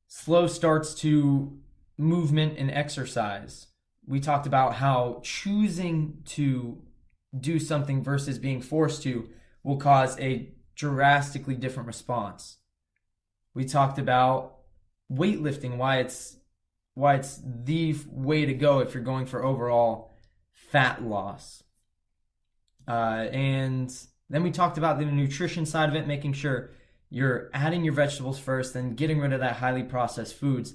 slow 0.06 0.46
starts 0.46 0.94
to 0.96 1.58
movement 1.98 2.58
and 2.58 2.70
exercise. 2.70 3.68
We 4.06 4.20
talked 4.20 4.46
about 4.46 4.74
how 4.74 5.20
choosing 5.24 6.18
to 6.26 6.82
do 7.38 7.58
something 7.58 8.02
versus 8.02 8.38
being 8.38 8.60
forced 8.60 9.02
to 9.02 9.28
will 9.62 9.78
cause 9.78 10.18
a 10.20 10.52
drastically 10.74 11.56
different 11.56 11.86
response. 11.86 12.58
We 13.54 13.64
talked 13.64 13.98
about 13.98 14.58
weightlifting, 15.10 15.76
why 15.76 15.98
it's 15.98 16.36
why 16.94 17.16
it's 17.16 17.40
the 17.44 17.94
way 18.06 18.46
to 18.46 18.54
go 18.54 18.78
if 18.78 18.94
you're 18.94 19.02
going 19.02 19.26
for 19.26 19.44
overall 19.44 20.14
fat 20.52 21.02
loss. 21.02 21.62
Uh, 22.86 23.26
and 23.32 23.92
then 24.28 24.42
we 24.42 24.50
talked 24.50 24.78
about 24.78 24.98
the 24.98 25.04
nutrition 25.04 25.66
side 25.66 25.88
of 25.88 25.94
it, 25.94 26.06
making 26.06 26.32
sure 26.32 26.70
you're 27.10 27.50
adding 27.54 27.84
your 27.84 27.94
vegetables 27.94 28.38
first, 28.38 28.74
then 28.74 28.94
getting 28.94 29.20
rid 29.20 29.32
of 29.32 29.40
that 29.40 29.56
highly 29.56 29.82
processed 29.82 30.34
foods 30.34 30.74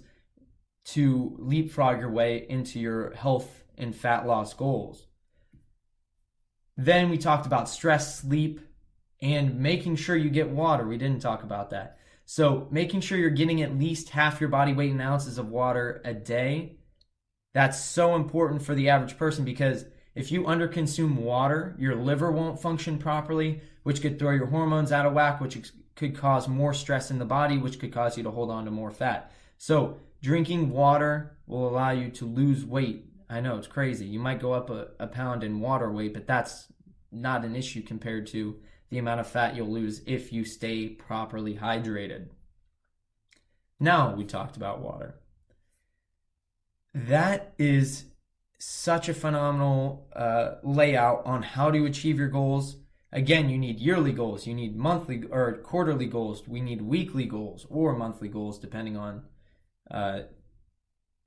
to 0.84 1.36
leapfrog 1.38 2.00
your 2.00 2.12
way 2.12 2.46
into 2.50 2.80
your 2.80 3.12
health 3.12 3.64
and 3.78 3.96
fat 3.96 4.26
loss 4.26 4.54
goals. 4.54 5.08
Then 6.78 7.10
we 7.10 7.18
talked 7.18 7.46
about 7.46 7.70
stress, 7.70 8.20
sleep, 8.20 8.62
and 9.22 9.60
making 9.60 9.98
sure 9.98 10.16
you 10.16 10.30
get 10.30 10.50
water. 10.50 10.88
We 10.88 10.98
didn't 10.98 11.22
talk 11.22 11.44
about 11.44 11.70
that. 11.72 11.98
So, 12.26 12.68
making 12.72 13.02
sure 13.02 13.18
you're 13.18 13.30
getting 13.30 13.62
at 13.62 13.78
least 13.78 14.10
half 14.10 14.40
your 14.40 14.50
body 14.50 14.74
weight 14.74 14.92
in 14.92 15.02
ounces 15.02 15.38
of 15.38 15.50
water 15.50 16.02
a 16.06 16.14
day. 16.14 16.78
That's 17.54 17.84
so 17.84 18.16
important 18.16 18.64
for 18.64 18.74
the 18.74 18.90
average 18.90 19.18
person 19.18 19.44
because 19.44 19.86
if 20.14 20.32
you 20.32 20.44
underconsume 20.44 21.16
water, 21.16 21.76
your 21.80 21.96
liver 21.96 22.32
won't 22.32 22.62
function 22.62 22.98
properly, 22.98 23.62
which 23.84 24.02
could 24.02 24.20
throw 24.20 24.32
your 24.32 24.48
hormones 24.48 24.92
out 24.92 25.06
of 25.06 25.14
whack, 25.14 25.40
which 25.40 25.72
could 25.96 26.18
cause 26.18 26.48
more 26.48 26.74
stress 26.74 27.12
in 27.12 27.20
the 27.20 27.26
body, 27.26 27.58
which 27.58 27.80
could 27.80 27.94
cause 27.94 28.18
you 28.18 28.24
to 28.24 28.32
hold 28.32 28.52
on 28.52 28.66
to 28.66 28.72
more 28.72 28.92
fat. 28.92 29.32
So, 29.58 29.98
drinking 30.22 30.70
water 30.72 31.38
will 31.48 31.68
allow 31.68 31.92
you 31.92 32.10
to 32.12 32.26
lose 32.26 32.66
weight. 32.66 33.06
I 33.30 33.40
know 33.40 33.58
it's 33.58 33.68
crazy. 33.68 34.06
You 34.06 34.20
might 34.20 34.42
go 34.42 34.54
up 34.54 34.70
a, 34.70 34.90
a 35.00 35.08
pound 35.08 35.44
in 35.44 35.62
water 35.62 35.90
weight, 35.92 36.14
but 36.14 36.28
that's 36.28 36.68
not 37.12 37.46
an 37.46 37.56
issue 37.56 37.82
compared 37.82 38.28
to 38.28 38.58
the 38.90 38.98
amount 38.98 39.22
of 39.22 39.28
fat 39.28 39.56
you'll 39.56 39.72
lose 39.72 40.02
if 40.06 40.34
you 40.34 40.44
stay 40.44 40.90
properly 40.90 41.56
hydrated. 41.56 42.28
Now 43.80 44.14
we 44.14 44.26
talked 44.26 44.58
about 44.58 44.82
water. 44.82 45.16
That 46.94 47.54
is 47.58 48.06
such 48.62 49.10
a 49.10 49.14
phenomenal 49.14 50.08
uh, 50.16 50.56
layout 50.62 51.26
on 51.26 51.42
how 51.42 51.72
to 51.72 51.86
achieve 51.86 52.20
your 52.20 52.28
goals. 52.28 52.78
Again, 53.12 53.50
you 53.50 53.58
need 53.58 53.80
yearly 53.80 54.14
goals, 54.14 54.46
you 54.46 54.54
need 54.54 54.76
monthly 54.76 55.24
or 55.32 55.58
quarterly 55.58 56.06
goals, 56.06 56.48
we 56.48 56.62
need 56.62 56.82
weekly 56.82 57.26
goals 57.26 57.66
or 57.70 57.96
monthly 57.96 58.30
goals, 58.30 58.60
depending 58.60 58.96
on 58.96 59.24
uh, 59.90 60.22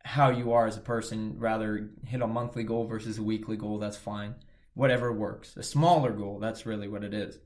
how 0.05 0.31
you 0.31 0.53
are 0.53 0.67
as 0.67 0.77
a 0.77 0.81
person. 0.81 1.35
Rather 1.37 1.91
hit 2.07 2.23
a 2.23 2.27
monthly 2.27 2.63
goal 2.63 2.87
versus 2.87 3.19
a 3.19 3.23
weekly 3.23 3.57
goal, 3.57 3.79
that's 3.79 3.97
fine. 3.97 4.37
Whatever 4.75 5.13
works. 5.13 5.57
A 5.57 5.63
smaller 5.63 6.13
goal, 6.13 6.39
that's 6.39 6.65
really 6.65 6.89
what 6.89 7.05
it 7.05 7.13
is. 7.13 7.39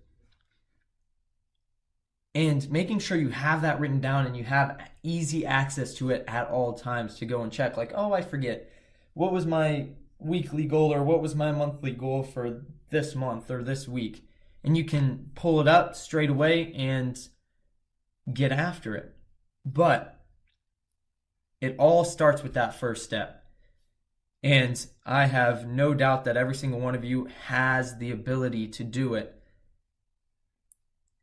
And 2.35 2.71
making 2.71 2.99
sure 2.99 3.17
you 3.17 3.31
have 3.31 3.63
that 3.63 3.81
written 3.81 4.01
down 4.01 4.27
and 4.27 4.37
you 4.37 4.45
have 4.45 4.79
easy 5.03 5.47
access 5.47 5.95
to 5.95 6.11
it 6.11 6.25
at 6.29 6.49
all 6.49 6.75
times 6.75 7.17
to 7.17 7.27
go 7.27 7.43
and 7.43 7.51
check, 7.51 7.77
like, 7.77 7.93
oh, 7.95 8.13
I 8.13 8.21
forget 8.21 8.71
what 9.19 9.33
was 9.33 9.45
my 9.45 9.89
weekly 10.21 10.65
goal 10.65 10.95
or 10.95 11.03
what 11.03 11.21
was 11.21 11.35
my 11.35 11.51
monthly 11.51 11.91
goal 11.91 12.23
for 12.23 12.63
this 12.91 13.17
month 13.17 13.51
or 13.51 13.65
this 13.65 13.89
week. 13.89 14.25
And 14.63 14.77
you 14.77 14.85
can 14.85 15.33
pull 15.35 15.61
it 15.61 15.67
up 15.67 15.97
straight 15.97 16.31
away 16.31 16.73
and 16.73 17.19
get 18.33 18.53
after 18.53 18.95
it. 18.95 19.17
But 19.67 20.21
it 21.61 21.75
all 21.81 22.05
starts 22.05 22.45
with 22.45 22.55
that 22.55 22.79
first 22.79 23.03
step. 23.03 23.43
And 24.45 24.87
I 25.05 25.27
have 25.27 25.67
no 25.67 25.95
doubt 25.95 26.25
that 26.27 26.37
every 26.37 26.55
single 26.55 26.79
one 26.79 26.95
of 26.95 27.05
you 27.05 27.27
has 27.47 27.99
the 27.99 28.13
ability 28.13 28.69
to 28.69 28.85
do 28.85 29.15
it. 29.15 29.35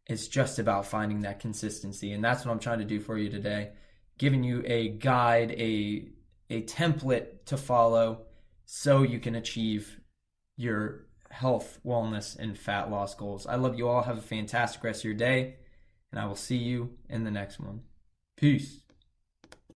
It's 0.05 0.27
just 0.27 0.59
about 0.59 0.85
finding 0.85 1.21
that 1.21 1.39
consistency. 1.39 2.11
And 2.11 2.21
that's 2.21 2.43
what 2.43 2.51
I'm 2.51 2.59
trying 2.59 2.79
to 2.79 2.85
do 2.85 2.99
for 2.99 3.17
you 3.17 3.29
today. 3.29 3.71
Giving 4.17 4.43
you 4.43 4.63
a 4.65 4.89
guide, 4.89 5.51
a 5.51 6.09
a 6.49 6.61
template 6.63 7.45
to 7.45 7.57
follow 7.57 8.25
so 8.65 9.03
you 9.03 9.19
can 9.19 9.35
achieve 9.35 9.99
your 10.57 11.05
health, 11.29 11.79
wellness, 11.85 12.37
and 12.37 12.57
fat 12.57 12.89
loss 12.89 13.15
goals. 13.15 13.45
I 13.45 13.55
love 13.55 13.77
you 13.77 13.87
all. 13.87 14.03
Have 14.03 14.17
a 14.17 14.21
fantastic 14.21 14.83
rest 14.83 15.01
of 15.01 15.05
your 15.05 15.13
day, 15.13 15.55
and 16.11 16.19
I 16.19 16.25
will 16.25 16.35
see 16.35 16.57
you 16.57 16.91
in 17.09 17.23
the 17.23 17.31
next 17.31 17.59
one. 17.59 17.81
Peace. 18.37 18.84